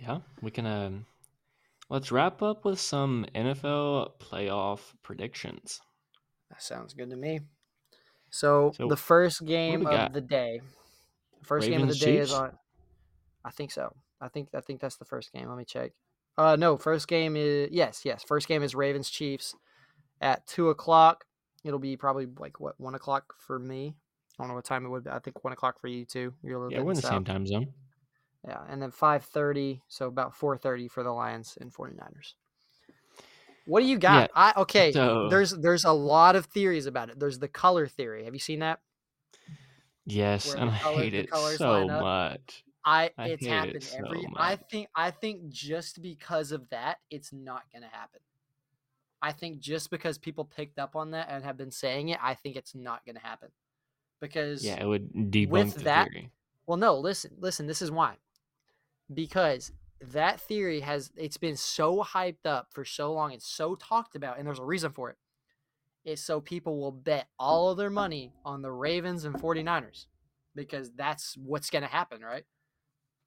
[0.00, 0.64] yeah, we can.
[0.64, 1.06] Um,
[1.88, 5.80] let's wrap up with some NFL playoff predictions.
[6.50, 7.40] That sounds good to me.
[8.30, 10.12] So, So, the first game of got?
[10.12, 10.60] the day.
[11.42, 12.52] First game of the Ravens, day is on.
[13.44, 13.94] I think so.
[14.20, 15.48] I think I think that's the first game.
[15.48, 15.92] Let me check.
[16.38, 18.24] Uh, no, first game is yes, yes.
[18.26, 19.54] First game is Ravens Chiefs
[20.20, 21.24] at two o'clock.
[21.64, 23.94] It'll be probably like what one o'clock for me.
[24.38, 25.10] I don't know what time it would be.
[25.10, 26.34] I think one o'clock for you too.
[26.42, 27.10] You're a little Yeah, bit we're in the south.
[27.12, 27.72] same time zone.
[28.46, 32.34] Yeah, and then five thirty, so about four thirty for the Lions and 49ers.
[33.66, 34.30] What do you got?
[34.36, 34.92] I okay.
[34.92, 37.18] so- There's there's a lot of theories about it.
[37.18, 38.24] There's the color theory.
[38.24, 38.78] Have you seen that?
[40.04, 42.64] Yes, Where and the I hate it so much.
[42.84, 46.68] I, I it's hate it happened so every I think I think just because of
[46.68, 48.20] that, it's not gonna happen.
[49.20, 52.34] I think just because people picked up on that and have been saying it, I
[52.34, 53.48] think it's not gonna happen.
[54.20, 56.30] Because Yeah, it would debunk the that- theory.
[56.68, 58.16] Well, no, listen, listen, this is why.
[59.12, 64.16] Because that theory has it's been so hyped up for so long, it's so talked
[64.16, 65.16] about, and there's a reason for it.
[66.04, 70.06] Is so people will bet all of their money on the Ravens and 49ers
[70.54, 72.44] because that's what's going to happen, right?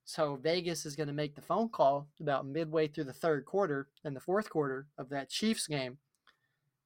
[0.06, 3.90] So Vegas is going to make the phone call about midway through the third quarter
[4.04, 5.98] and the fourth quarter of that Chiefs game.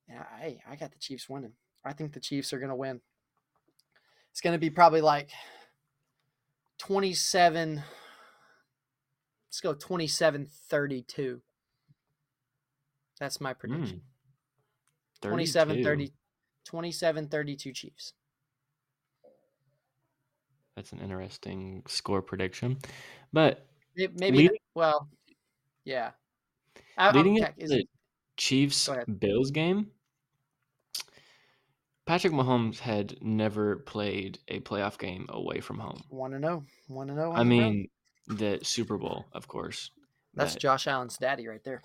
[0.10, 1.54] And I, I got the Chiefs winning.
[1.86, 3.00] I think the Chiefs are going to win.
[4.32, 5.30] It's going to be probably like
[6.80, 7.82] 27
[9.54, 11.40] let's go 27 32
[13.20, 14.02] that's my prediction
[15.22, 15.30] Mm.
[15.30, 15.84] 27 32.
[15.84, 16.14] 30
[16.66, 18.14] 27 32 chiefs
[20.76, 22.80] That's an interesting score prediction.
[23.32, 25.08] But May- maybe Leading- well
[25.86, 26.14] yeah
[26.98, 27.90] I, leading ca- into the it-
[28.38, 28.90] Chiefs
[29.20, 29.92] Bills game,
[32.08, 36.02] Patrick Mahomes had never played a playoff game away from home.
[36.10, 37.88] want to know want to know I mean,
[38.28, 39.92] the Super Bowl, of course.
[40.34, 41.82] that's but- josh allen's daddy right there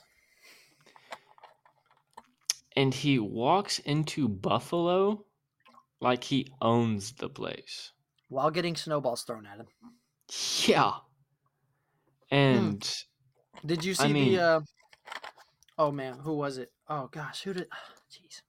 [2.77, 5.25] and he walks into Buffalo
[6.01, 7.93] like he owns the place.
[8.29, 9.67] while getting snowballs thrown at him
[10.67, 10.93] Yeah.
[12.31, 12.81] And
[13.65, 14.61] did you see I mean- the uh
[15.79, 17.67] oh man who was it oh gosh who did
[18.13, 18.43] jeez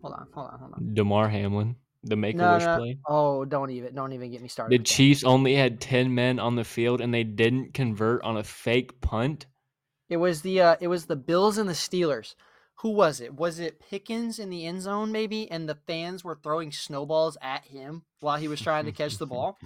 [0.00, 2.98] hold on hold on hold on Damar Hamlin, the Make a Wish no, play.
[3.06, 4.84] oh don't even don't even get me started The.
[4.84, 9.00] Chiefs only had 10 men on the field and they didn't convert on a fake
[9.00, 9.46] punt.
[10.08, 12.34] It was the uh, it was the Bills and the Steelers.
[12.76, 13.34] Who was it?
[13.34, 15.50] Was it Pickens in the end zone maybe?
[15.50, 19.26] And the fans were throwing snowballs at him while he was trying to catch the
[19.26, 19.58] ball.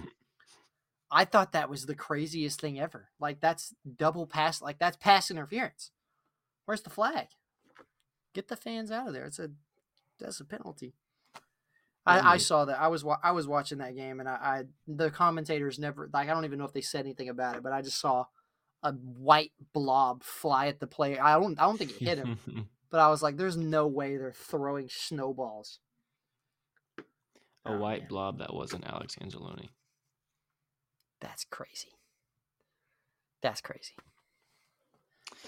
[1.09, 3.09] I thought that was the craziest thing ever.
[3.19, 4.61] Like that's double pass.
[4.61, 5.91] Like that's pass interference.
[6.65, 7.27] Where's the flag?
[8.33, 9.25] Get the fans out of there.
[9.25, 9.49] It's a
[10.19, 10.93] that's a penalty.
[12.07, 12.79] I, I saw that.
[12.79, 16.29] I was wa- I was watching that game, and I, I the commentators never like
[16.29, 18.25] I don't even know if they said anything about it, but I just saw
[18.83, 21.19] a white blob fly at the player.
[21.21, 22.39] I don't I don't think it hit him,
[22.91, 25.79] but I was like, "There's no way they're throwing snowballs."
[27.65, 28.07] a Oh, white man.
[28.07, 29.69] blob that wasn't Alex Anzalone.
[31.19, 31.89] That's crazy.
[33.41, 33.93] That's crazy.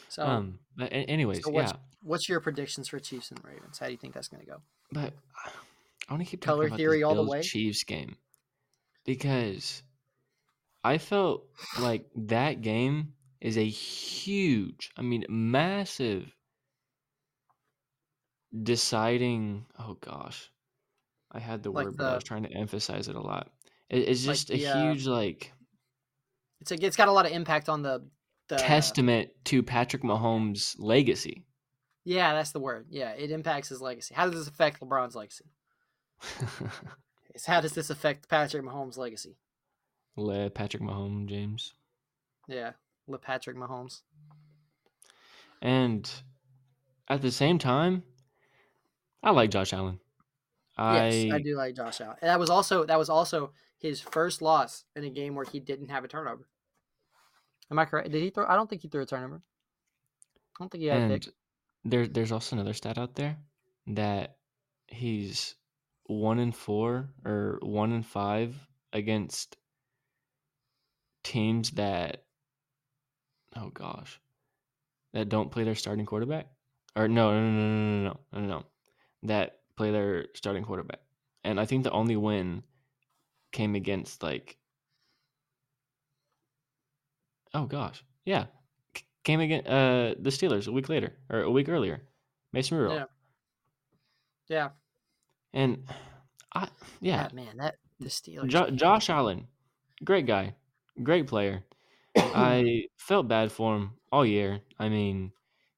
[0.09, 1.77] So, um, but anyways, so what's yeah.
[2.03, 3.79] what's your predictions for Chiefs and Ravens?
[3.79, 4.61] How do you think that's going to go?
[4.91, 5.13] But
[6.09, 7.43] I want to keep Color theory all the way?
[7.43, 8.17] Chiefs game
[9.05, 9.83] because
[10.83, 11.45] I felt
[11.79, 16.35] like that game is a huge, I mean, massive
[18.63, 19.67] deciding.
[19.77, 20.51] Oh gosh,
[21.31, 23.49] I had the Like word, but I was trying to emphasize it a lot.
[23.89, 25.53] It, it's Like just the, a uh, huge like
[26.61, 28.07] It's a, it's got a lot of impact on the
[28.47, 31.45] the testament to Patrick Mahomes' legacy.
[32.03, 32.87] Yeah, that's the word.
[32.89, 34.15] Yeah, it impacts his legacy.
[34.15, 35.45] How does this affect LeBron's legacy?
[37.35, 39.37] It's how does this affect Patrick Mahomes' legacy?
[40.17, 41.73] Le Patrick Mahomes, James.
[42.49, 42.71] Yeah,
[43.07, 44.01] LePatrick Mahomes.
[45.61, 46.11] And
[47.07, 48.03] at the same time,
[49.21, 49.99] I like Josh Allen.
[50.77, 52.17] I, yes, I do like Josh Allen.
[52.21, 55.59] And that was also that was also his first loss in a game where he
[55.59, 56.47] didn't have a turnover.
[57.69, 58.11] Am I correct?
[58.11, 58.45] Did he throw?
[58.47, 59.41] I don't think he threw a turnover.
[60.59, 61.33] I don't think he had a and pick.
[61.85, 63.37] there there's also another stat out there
[63.87, 64.37] that
[64.87, 65.55] he's
[66.09, 68.55] one and four or one and five
[68.91, 69.57] against
[71.23, 72.23] teams that
[73.55, 74.19] oh gosh
[75.13, 76.47] that don't play their starting quarterback
[76.95, 78.65] or no no no no no no no,
[79.21, 80.99] that play their starting quarterback
[81.43, 82.63] and I think the only win
[83.51, 84.57] came against like
[87.53, 88.45] oh gosh yeah
[89.23, 92.01] came against uh the Steelers a week later or a week earlier
[92.51, 93.07] Mason Rudolph
[94.49, 94.69] yeah yeah
[95.53, 95.83] and
[96.53, 96.67] I
[97.01, 98.47] yeah Ah, man, that the Steelers.
[98.47, 99.47] Jo- Josh Allen,
[100.03, 100.55] great guy,
[101.03, 101.63] great player.
[102.15, 104.61] I felt bad for him all year.
[104.77, 105.31] I mean,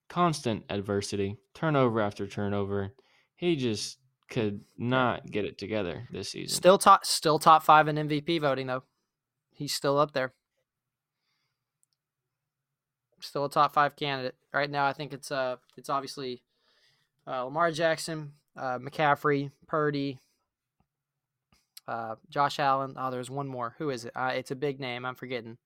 [0.10, 2.94] constant adversity, turnover after turnover.
[3.36, 3.98] He just
[4.30, 6.56] could not get it together this season.
[6.56, 8.84] Still top, still top five in MVP voting though.
[9.54, 10.34] He's still up there.
[13.20, 14.86] Still a top five candidate right now.
[14.86, 16.42] I think it's uh, it's obviously
[17.28, 20.20] uh, Lamar Jackson, uh, McCaffrey, Purdy,
[21.88, 22.96] uh, Josh Allen.
[22.98, 23.76] Oh, there's one more.
[23.78, 24.14] Who is it?
[24.16, 25.06] Uh, it's a big name.
[25.06, 25.58] I'm forgetting.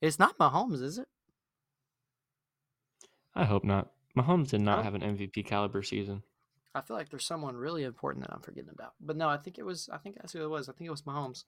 [0.00, 1.08] It's not Mahomes, is it?
[3.34, 3.90] I hope not.
[4.16, 6.22] Mahomes did not have an MVP caliber season.
[6.74, 8.94] I feel like there's someone really important that I'm forgetting about.
[9.00, 9.88] But no, I think it was.
[9.92, 10.68] I think that's who it was.
[10.68, 11.44] I think it was Mahomes.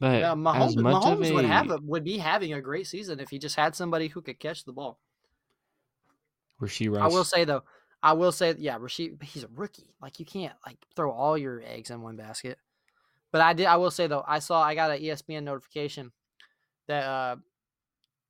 [0.00, 3.30] But Yeah, Mahomes, Mahomes of would have a, would be having a great season if
[3.30, 4.98] he just had somebody who could catch the ball.
[6.60, 7.62] Rashee Rice, I will say though,
[8.02, 9.94] I will say, yeah, Rashee, he's a rookie.
[10.00, 12.58] Like you can't like throw all your eggs in one basket.
[13.30, 13.66] But I did.
[13.66, 16.12] I will say though, I saw I got an ESPN notification
[16.88, 17.36] that uh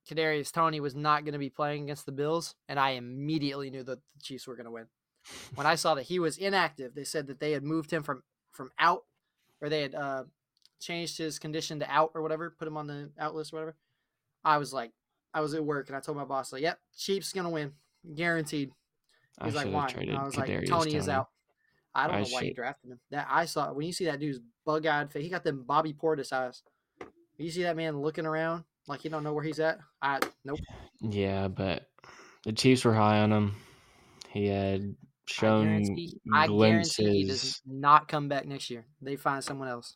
[0.09, 3.83] Kadarius Toney was not going to be playing against the Bills, and I immediately knew
[3.83, 4.87] that the Chiefs were going to win.
[5.55, 8.23] When I saw that he was inactive, they said that they had moved him from
[8.51, 9.03] from out,
[9.61, 10.23] or they had uh
[10.79, 13.75] changed his condition to out or whatever, put him on the out list or whatever.
[14.43, 14.91] I was like,
[15.33, 17.73] I was at work and I told my boss like, "Yep, Chiefs gonna win,
[18.13, 18.71] guaranteed."
[19.39, 19.87] I He's like, why?
[19.97, 21.29] And I was Kadarius like, Toney is out.
[21.95, 22.99] I don't I know why you should- drafted him.
[23.11, 25.23] That I saw when you see that dude's bug eyed face.
[25.23, 26.63] He got them Bobby Portis eyes.
[27.37, 29.79] You see that man looking around like he don't know where he's at.
[30.01, 30.59] I nope.
[31.01, 31.87] Yeah, but
[32.45, 33.55] the Chiefs were high on him.
[34.29, 38.85] He had I shown guarantee, I guarantee he does not come back next year.
[39.01, 39.95] They find someone else.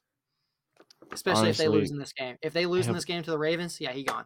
[1.12, 2.38] Especially if they lose in this game.
[2.42, 4.26] If they lose in this game to the Ravens, yeah, he gone.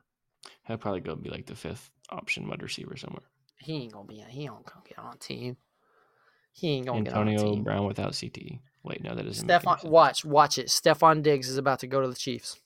[0.68, 3.24] He'll probably go be like the fifth option wide receiver somewhere.
[3.62, 4.24] He ain't gonna be.
[4.28, 5.58] He ain't gonna get on a team.
[6.54, 7.64] He ain't gonna get on a Antonio team.
[7.64, 8.60] Brown without CTE.
[8.84, 10.68] Wait, no, that doesn't any Stefon, watch, watch it.
[10.68, 12.60] Stefon Diggs is about to go to the Chiefs.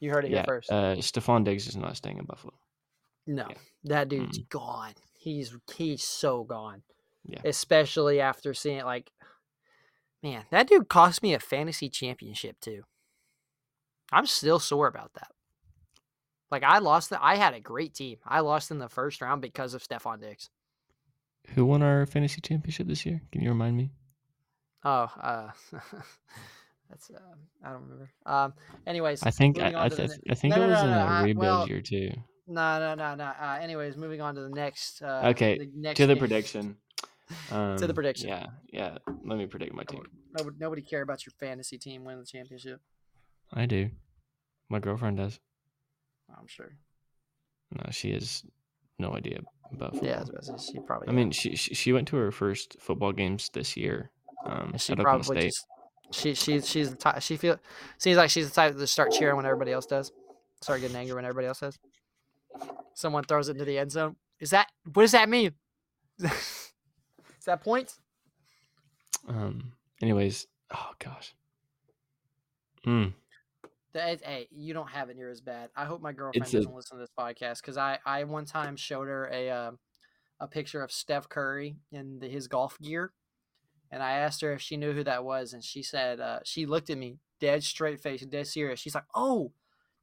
[0.00, 0.72] You heard it here first.
[0.72, 2.54] uh, Stefon Diggs is not staying in Buffalo.
[3.26, 3.56] No, Yeah.
[3.84, 4.94] that dude's gone.
[5.18, 6.82] He's he's so gone.
[7.26, 7.40] Yeah.
[7.44, 9.10] Especially after seeing like,
[10.22, 12.84] man, that dude cost me a fantasy championship too.
[14.12, 15.28] I'm still sore about that.
[16.50, 18.18] Like I lost the I had a great team.
[18.26, 20.50] I lost in the first round because of Stefon Diggs.
[21.54, 23.20] Who won our fantasy championship this year?
[23.32, 23.90] Can you remind me?
[24.84, 25.50] Oh, uh
[26.90, 27.18] that's uh,
[27.64, 28.10] I don't remember.
[28.26, 28.54] Um
[28.86, 30.98] anyways, I think I, I, th- ne- I think No, it was no, in no,
[30.98, 32.10] a I- rebuild well, year too.
[32.46, 33.24] No, no, no, no.
[33.24, 35.00] Uh, anyways, moving on to the next.
[35.02, 36.18] Uh, Okay, the next to the game.
[36.20, 36.76] prediction.
[37.50, 38.28] Um, To the prediction.
[38.28, 38.98] Yeah, yeah.
[39.24, 40.02] Let me predict my team.
[40.38, 42.82] Nobody, nobody care about your fantasy team winning the championship.
[43.50, 43.88] I do.
[44.68, 45.40] My girlfriend does.
[46.38, 46.76] I'm sure.
[47.72, 48.44] No, she has
[48.98, 49.40] no idea
[49.72, 50.08] about football.
[50.08, 51.08] Yeah, I was about to say, she probably.
[51.08, 54.10] I mean, she she she went to her first football games this year.
[54.44, 55.44] Um, she at probably State.
[55.46, 55.66] just
[56.10, 57.58] she she she's the type she feel
[57.98, 60.12] seems like she's the type to start cheering when everybody else does.
[60.62, 61.78] Start getting angry when everybody else does.
[62.94, 64.16] Someone throws it into the end zone.
[64.40, 65.52] Is that what does that mean?
[66.22, 67.98] Is that points?
[69.28, 69.72] Um.
[70.02, 71.34] Anyways, oh gosh.
[72.86, 73.12] Mm.
[73.94, 75.70] That, hey, you don't have it near as bad.
[75.76, 78.44] I hope my girlfriend It's a- doesn't listen to this podcast because I, I one
[78.44, 79.78] time showed her a um
[80.40, 83.12] a picture of Steph Curry in the, his golf gear,
[83.92, 86.66] and I asked her if she knew who that was, and she said uh, she
[86.66, 88.80] looked at me dead straight face, dead serious.
[88.80, 89.52] She's like, "Oh,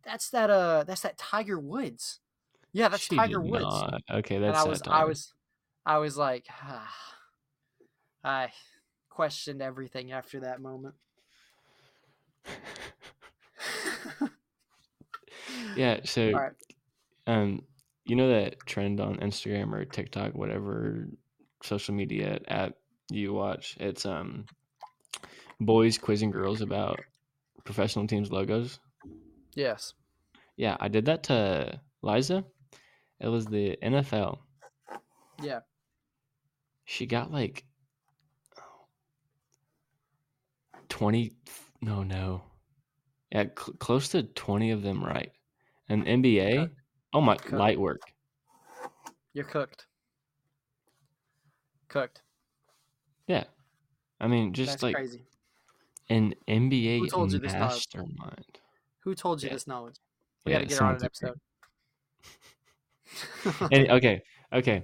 [0.04, 2.22] that's that uh that's that Tiger Woods."
[2.72, 3.66] Yeah, that's She Tiger did Woods.
[3.66, 4.02] not.
[4.10, 5.08] Okay, and that's I was I satire.
[5.08, 5.34] was
[5.86, 6.96] I was like, ah.
[8.24, 8.52] I
[9.10, 10.96] questioned everything after that moment.
[15.76, 16.00] yeah.
[16.04, 16.52] So, right.
[17.28, 17.64] um,
[18.06, 21.08] you know that trend on Instagram or TikTok, whatever
[21.64, 22.74] social media app
[23.10, 23.78] you watch?
[23.80, 24.46] It's um,
[25.60, 27.00] boys quizzing girls about
[27.64, 28.80] professional teams logos.
[29.56, 29.94] Yes.
[30.58, 32.44] Yeah, I did that to Liza,
[33.20, 34.40] it was the NFL.
[35.42, 35.60] Yeah.
[36.86, 37.64] She got like
[40.90, 41.32] 20
[41.82, 42.44] no no.
[43.32, 45.32] Yeah, cl- close to 20 of them right.
[45.90, 46.70] And NBA,
[47.14, 47.54] oh my Cooked.
[47.54, 48.02] light work.
[49.34, 49.88] You're cooked.
[51.88, 52.22] Cooked.
[53.28, 53.44] Yeah.
[54.20, 55.24] I mean, just That's like crazy.
[56.10, 57.88] an NBA Who told you this knowledge?
[57.94, 58.60] mastermind.
[59.00, 59.54] Who told you yeah.
[59.54, 59.96] this knowledge?
[60.46, 61.40] We Yeah, got to get on an episode.
[63.72, 64.22] And, okay,
[64.54, 64.84] okay.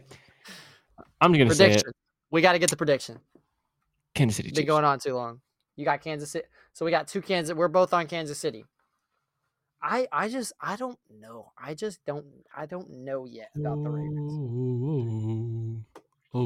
[1.21, 1.83] I'm gonna say it.
[2.31, 3.19] We got to get the prediction.
[4.13, 4.67] Kansas City Been Chiefs.
[4.67, 5.39] going on too long.
[5.77, 6.45] You got Kansas City.
[6.73, 7.55] So we got two Kansas.
[7.55, 8.65] We're both on Kansas City.
[9.81, 11.51] I I just I don't know.
[11.57, 12.25] I just don't
[12.55, 15.83] I don't know yet about the Ravens.
[16.33, 16.41] Oh,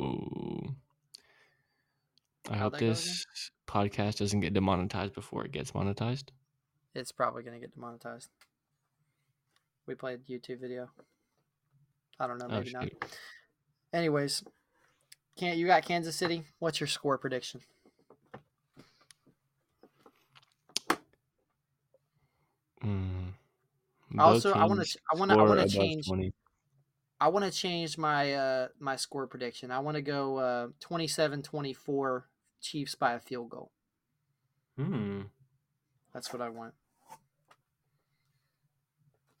[0.00, 0.74] oh,
[2.50, 2.88] I How'd hope that go again?
[2.90, 3.26] this
[3.66, 6.30] podcast doesn't get demonetized before it gets monetized.
[6.94, 8.28] It's probably gonna get demonetized.
[9.86, 10.88] We played YouTube video.
[12.18, 12.88] I don't know, Oh, maybe not.
[13.92, 14.42] Anyways,
[15.36, 16.44] can't you got Kansas City?
[16.58, 17.60] What's your score prediction?
[22.82, 23.32] Mm.
[24.18, 26.32] Also, I wanna I wanna- I wanna change- 20.
[27.20, 29.70] I want to change my uh my score prediction.
[29.70, 32.28] I want to go uh 27-24
[32.60, 33.72] Chiefs by a field goal.
[34.76, 35.22] Hmm.
[36.12, 36.74] That's what I want.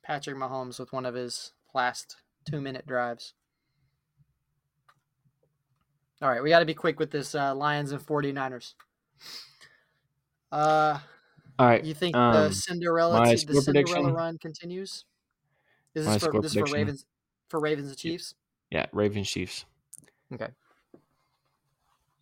[0.02, 2.16] Patrick Mahomes with one of his last
[2.50, 3.34] 2-minute drives.
[6.24, 8.72] All right, we got to be quick with this uh, Lions and 49ers.
[10.50, 10.98] Uh
[11.58, 11.84] All right.
[11.84, 15.04] You think um, the Cinderella the Cinderella prediction- run continues?
[15.94, 17.04] Is My this for this is for Ravens
[17.50, 18.34] for Ravens and Chiefs?
[18.70, 19.66] Yeah, Ravens Chiefs.
[20.32, 20.48] Okay.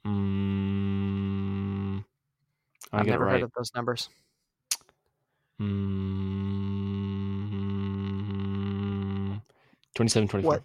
[0.05, 2.05] Mm,
[2.93, 4.09] I I've never it heard of those numbers.
[5.61, 6.21] Mm,
[9.95, 10.51] 27 24.
[10.51, 10.63] What?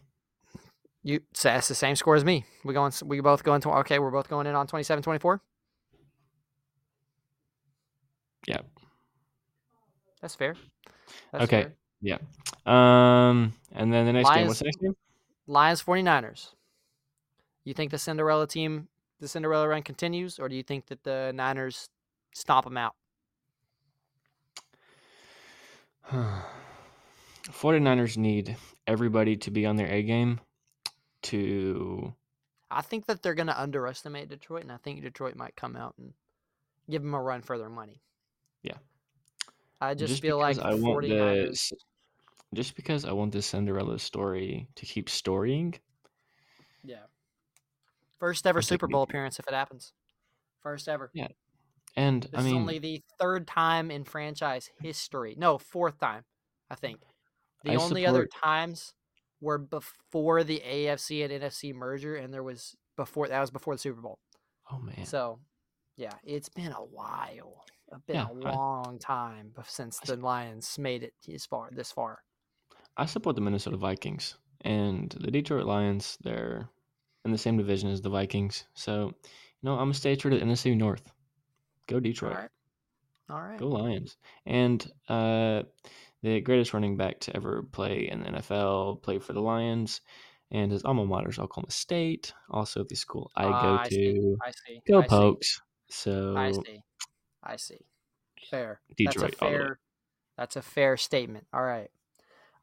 [1.08, 2.44] You that's the same score as me.
[2.66, 5.40] We going we both going to okay, we're both going in on 27-24?
[8.46, 8.58] Yeah.
[10.22, 10.56] That's fair.
[11.32, 11.62] That's Okay.
[11.64, 11.74] fair.
[12.02, 12.18] Yeah.
[12.66, 14.36] Um, and then the next game.
[14.36, 14.98] Lions- What's the next game?
[15.48, 16.56] Lions 49ers.
[17.64, 18.90] You think the Cinderella team
[19.22, 21.88] the Cinderella run continues or do you think that the Niners
[22.34, 22.96] stomp them out?
[27.46, 30.42] 49ers need everybody to be on their A game
[31.24, 32.14] to
[32.70, 35.96] I think that they're going to underestimate Detroit and I think Detroit might come out
[35.98, 36.14] and
[36.90, 38.02] give them a run for their money.
[38.64, 38.78] Yeah.
[39.80, 41.74] I just, feel like I 49ers this
[42.54, 45.76] just because I want this Cinderella story to keep storying.
[46.84, 47.06] Yeah.
[48.20, 49.94] First ever Super Bowl appearance if it happens.
[50.64, 51.12] First ever.
[51.14, 51.28] Yeah.
[51.96, 55.36] And This I mean only the third time in franchise history.
[55.38, 56.24] No, fourth time,
[56.70, 57.00] I think.
[57.64, 58.94] The I only other times
[59.42, 63.80] were before the AFC and NFC merger, and there was before that was before the
[63.80, 64.20] Super Bowl.
[64.72, 65.06] oh man.
[65.06, 65.40] So,
[65.96, 67.64] yeah, it's been a while.
[67.92, 71.70] It's been Yeah, a I- long time since the Lions made it this far.
[71.72, 72.20] This far.
[72.98, 76.18] I support the Minnesota Vikings and the Detroit Lions.
[76.22, 76.68] They're
[77.26, 80.38] in the same division as the Vikings, so you know I'm gonna stay true to
[80.38, 81.12] the NFC North.
[81.88, 82.34] Go Detroit.
[82.34, 82.50] All right.
[83.30, 83.60] All right.
[83.60, 84.18] Go Lions.
[84.46, 85.64] And uh,
[86.24, 90.02] the greatest running back to ever play in the NFL played for the Lions,
[90.52, 92.34] and his alma mater is Oklahoma State.
[92.50, 93.96] Also, the school I Ah, go I see.
[93.96, 94.38] to.
[94.42, 94.82] I see.
[94.88, 95.10] Go I see.
[95.10, 95.62] Pokes.
[95.90, 96.84] So I see.
[97.44, 97.86] I see.
[98.50, 98.82] Fair.
[98.96, 99.64] Detroit That's a all the way.
[99.64, 99.80] fair.
[100.38, 101.48] That's a fair statement.
[101.54, 101.90] All right.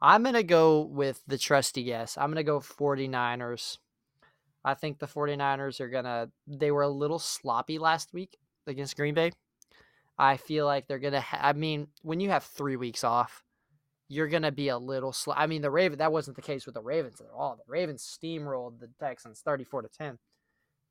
[0.01, 2.19] I'm going to go with the trusty guess.
[2.19, 3.79] I'm going to go 49ers.
[4.65, 8.97] I think the 49ers are going to they were a little sloppy last week against
[8.97, 9.33] Green Bay.
[10.19, 13.44] I feel like they're going to ha- I mean, when you have 3 weeks off,
[14.15, 15.35] you're going to be a little slow.
[15.37, 17.57] I mean, the Raven that wasn't the case with the Ravens at all.
[17.57, 20.19] The Ravens steamrolled the Texans 34 to 10.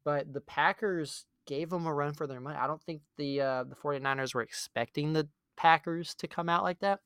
[0.04, 2.58] But the Packers gave them a run for their money.
[2.58, 6.80] I don't think the uh, the 49ers were expecting the Packers to come out like
[6.80, 7.00] that.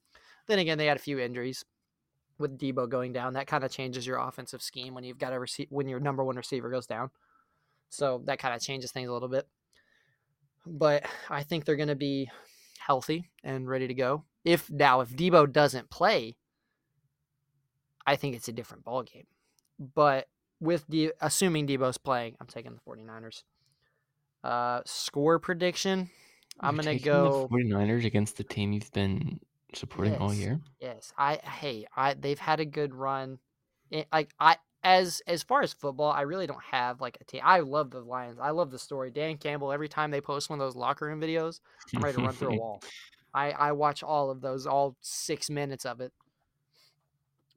[0.48, 1.64] Then again, they had a few injuries
[2.40, 3.34] with Deebo going down.
[3.34, 6.24] That kind of changes your offensive scheme when you've got a receive when your number
[6.24, 7.12] one receiver goes down.
[7.90, 9.48] So that kind of changes things a little bit.
[10.66, 12.30] But I think they're going to be
[12.80, 14.24] healthy and ready to go.
[14.48, 16.38] If now if Deebo doesn't play,
[18.06, 19.28] I think it's a different ball game.
[19.78, 20.30] But
[20.62, 23.44] with the assuming Deebo's playing, I'm taking the 49ers.
[24.46, 26.10] Uh score prediction.
[26.62, 29.42] I'm You're gonna go the 49ers against the team you've been
[29.74, 30.62] supporting all year.
[30.80, 33.40] Yes, I hey, I they've had a good run.
[33.92, 37.42] It, like I as as far as football, I really don't have like a team.
[37.44, 38.40] I love the Lions.
[38.40, 39.12] I love the story.
[39.12, 39.74] Dan Campbell.
[39.74, 41.60] Every time they post one of those locker room videos,
[41.94, 42.82] I'm ready to run through a wall.
[43.34, 46.12] I I watch all of those, all six minutes of it.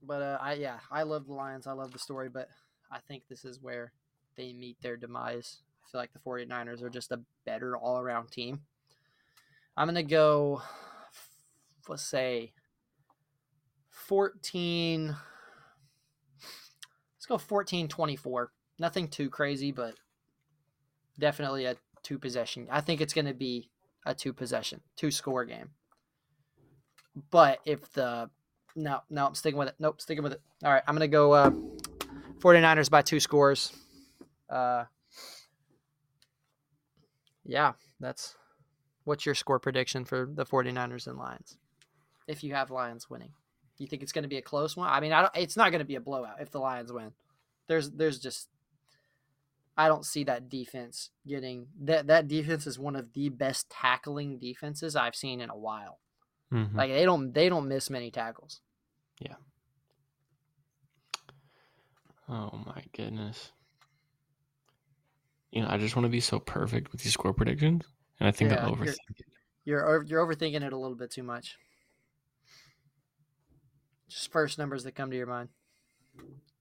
[0.02, 1.66] But uh, I yeah, I love the Lions.
[1.66, 2.48] I love the story, but
[2.90, 3.92] I think this is where
[4.36, 5.58] they meet their demise.
[5.84, 8.60] I feel like the 49ers are just a better all-around team.
[9.76, 10.62] I'm going to go
[11.88, 12.52] let's say
[13.90, 15.16] 14
[17.16, 18.46] Let's go 14-24.
[18.78, 19.94] Nothing too crazy, but
[21.18, 22.66] definitely a two possession.
[22.70, 23.68] I think it's going to be
[24.04, 25.70] a two possession, two score game.
[27.30, 28.30] But if the
[28.76, 29.74] no, no, I'm sticking with it.
[29.78, 30.40] Nope, sticking with it.
[30.64, 31.50] All right, I'm going to go uh
[32.38, 33.72] 49ers by two scores.
[34.48, 34.84] Uh
[37.44, 38.36] Yeah, that's
[39.04, 41.56] what's your score prediction for the 49ers and Lions?
[42.28, 43.32] If you have Lions winning.
[43.78, 44.88] You think it's going to be a close one?
[44.90, 47.12] I mean, I don't it's not going to be a blowout if the Lions win.
[47.66, 48.48] There's there's just
[49.84, 54.38] I don't see that defense getting that that defense is one of the best tackling
[54.38, 56.00] defenses I've seen in a while.
[56.52, 56.74] Mhm.
[56.74, 58.60] Like they don't they don't miss many tackles.
[59.20, 59.36] Yeah.
[62.28, 63.52] Oh my goodness.
[65.50, 67.84] You know, I just want to be so perfect with these score predictions,
[68.20, 69.26] and I think Yeah, I you're- overthink it.
[69.64, 71.56] You're you're overthinking it a little bit too much.
[74.08, 75.48] Just first numbers that come to your mind.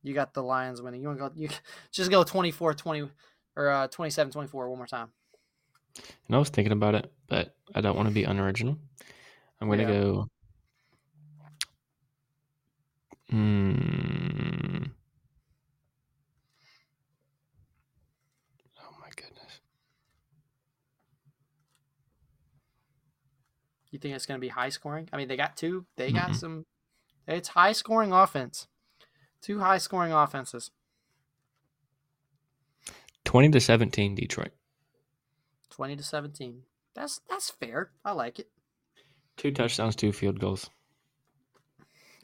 [0.04, 1.02] You got the Lions winning.
[1.02, 1.50] You want to go you
[1.92, 3.10] just go 24-20
[3.56, 5.10] or uh 27-24 one more time.
[6.28, 8.78] And I was thinking about it, but I don't want to be unoriginal.
[9.62, 9.90] I'm gonna Yeah.
[10.02, 10.28] go.
[13.30, 14.84] Hmm.
[18.82, 19.62] Oh my goodness.
[23.92, 25.10] You think it's going to be high scoring?
[25.12, 25.86] I mean, they got two.
[25.98, 26.40] They got Mm-mm.
[26.40, 26.66] some
[27.28, 28.68] it's high scoring offense.
[29.42, 30.72] Two high scoring offenses.
[33.26, 34.52] 20 to 17 Detroit.
[35.70, 36.64] 20 to 17.
[36.96, 37.92] That's that's fair.
[38.04, 38.50] I like it.
[39.38, 40.70] Two touchdowns, two field goals.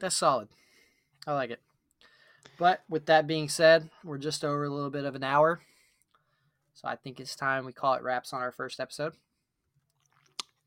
[0.00, 0.48] That's solid.
[1.26, 1.60] I like it.
[2.58, 5.60] But with that being said, we're just over a little bit of an hour.
[6.74, 9.14] So I think it's time we call it wraps on our first episode.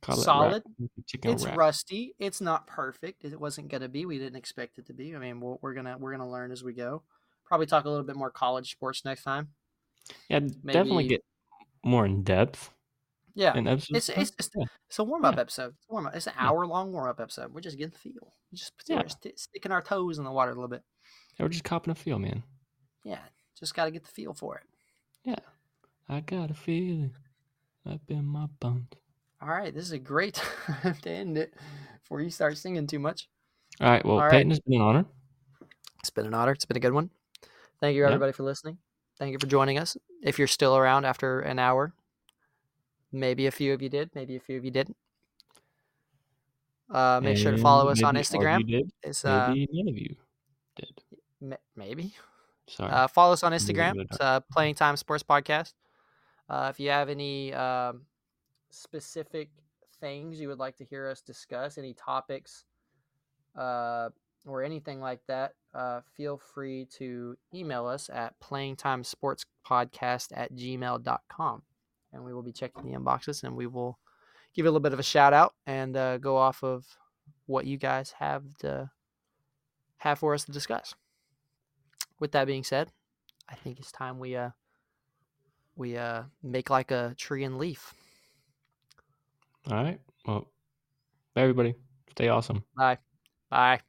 [0.01, 0.63] Call Solid.
[1.07, 1.57] Chicken it's wrap.
[1.57, 2.15] rusty.
[2.19, 3.25] It's not perfect.
[3.25, 4.05] It wasn't going to be.
[4.05, 5.15] We didn't expect it to be.
[5.15, 7.03] I mean, we'll, we're gonna we're gonna learn as we go.
[7.45, 9.49] Probably talk a little bit more college sports next time.
[10.29, 11.21] Yeah, definitely get
[11.83, 12.71] more in depth
[13.35, 14.65] Yeah, in it's it's just Yeah.
[14.87, 15.41] it's a warm up Yeah.
[15.41, 15.73] episode.
[15.77, 16.15] It's, warm-up.
[16.15, 17.53] it's an hour long warm up episode.
[17.53, 18.33] We're just getting the feel.
[18.51, 19.05] We're just Yeah.
[19.07, 20.83] sti- sticking our toes in the water a little bit.
[21.37, 22.43] Yeah, we're just copping a feel, man.
[23.03, 23.19] Yeah,
[23.57, 24.63] just got to get the feel for it.
[25.25, 25.39] Yeah,
[26.07, 27.15] I got a feeling
[27.85, 28.87] up in my bones.
[29.41, 30.33] All right, this is a great
[30.81, 31.53] time to end it
[32.01, 33.29] before you start singing too much.
[33.79, 34.03] All right.
[34.05, 34.31] Well, All right.
[34.31, 35.05] Peyton, it's been an honor.
[35.99, 36.51] It's been an honor.
[36.51, 37.09] It's been a good one.
[37.79, 38.07] Thank you, Yeah.
[38.07, 38.77] everybody, for listening.
[39.17, 39.95] Thank you for joining us.
[40.21, 41.93] If you're still around after an hour,
[43.11, 44.97] maybe a few of you did, maybe a few of you didn't.
[46.89, 48.59] Uh, make sure to follow us on maybe all of Instagram.
[48.67, 48.91] You did.
[49.03, 50.15] It's uh, Maybe none of you
[50.75, 51.01] did.
[51.39, 52.13] ma- maybe.
[52.67, 52.91] Sorry.
[52.91, 53.93] Uh, follow us on Instagram.
[54.01, 55.73] It's uh, Playing Time Sports Podcast.
[56.49, 58.01] Uh, if you have any um,
[58.71, 59.49] specific
[59.99, 62.65] things you would like to hear us discuss, any topics,
[63.57, 64.09] uh,
[64.45, 71.61] or anything like that, uh, feel free to email us at playingtimesportspodcast at gmail.com.
[72.11, 73.99] And we will be checking the inboxes and we will
[74.55, 76.85] give you a little bit of a shout out and uh, go off of
[77.45, 78.89] what you guys have to
[79.97, 80.95] have for us to discuss
[82.19, 82.91] with that being said,
[83.47, 84.51] I think it's time we uh
[85.75, 87.93] we uh make like a tree and leaf.
[89.71, 89.99] All right.
[90.25, 90.51] Well,
[91.35, 91.75] everybody.
[92.11, 92.63] Stay awesome.
[92.75, 92.97] Bye.
[93.49, 93.81] Bye.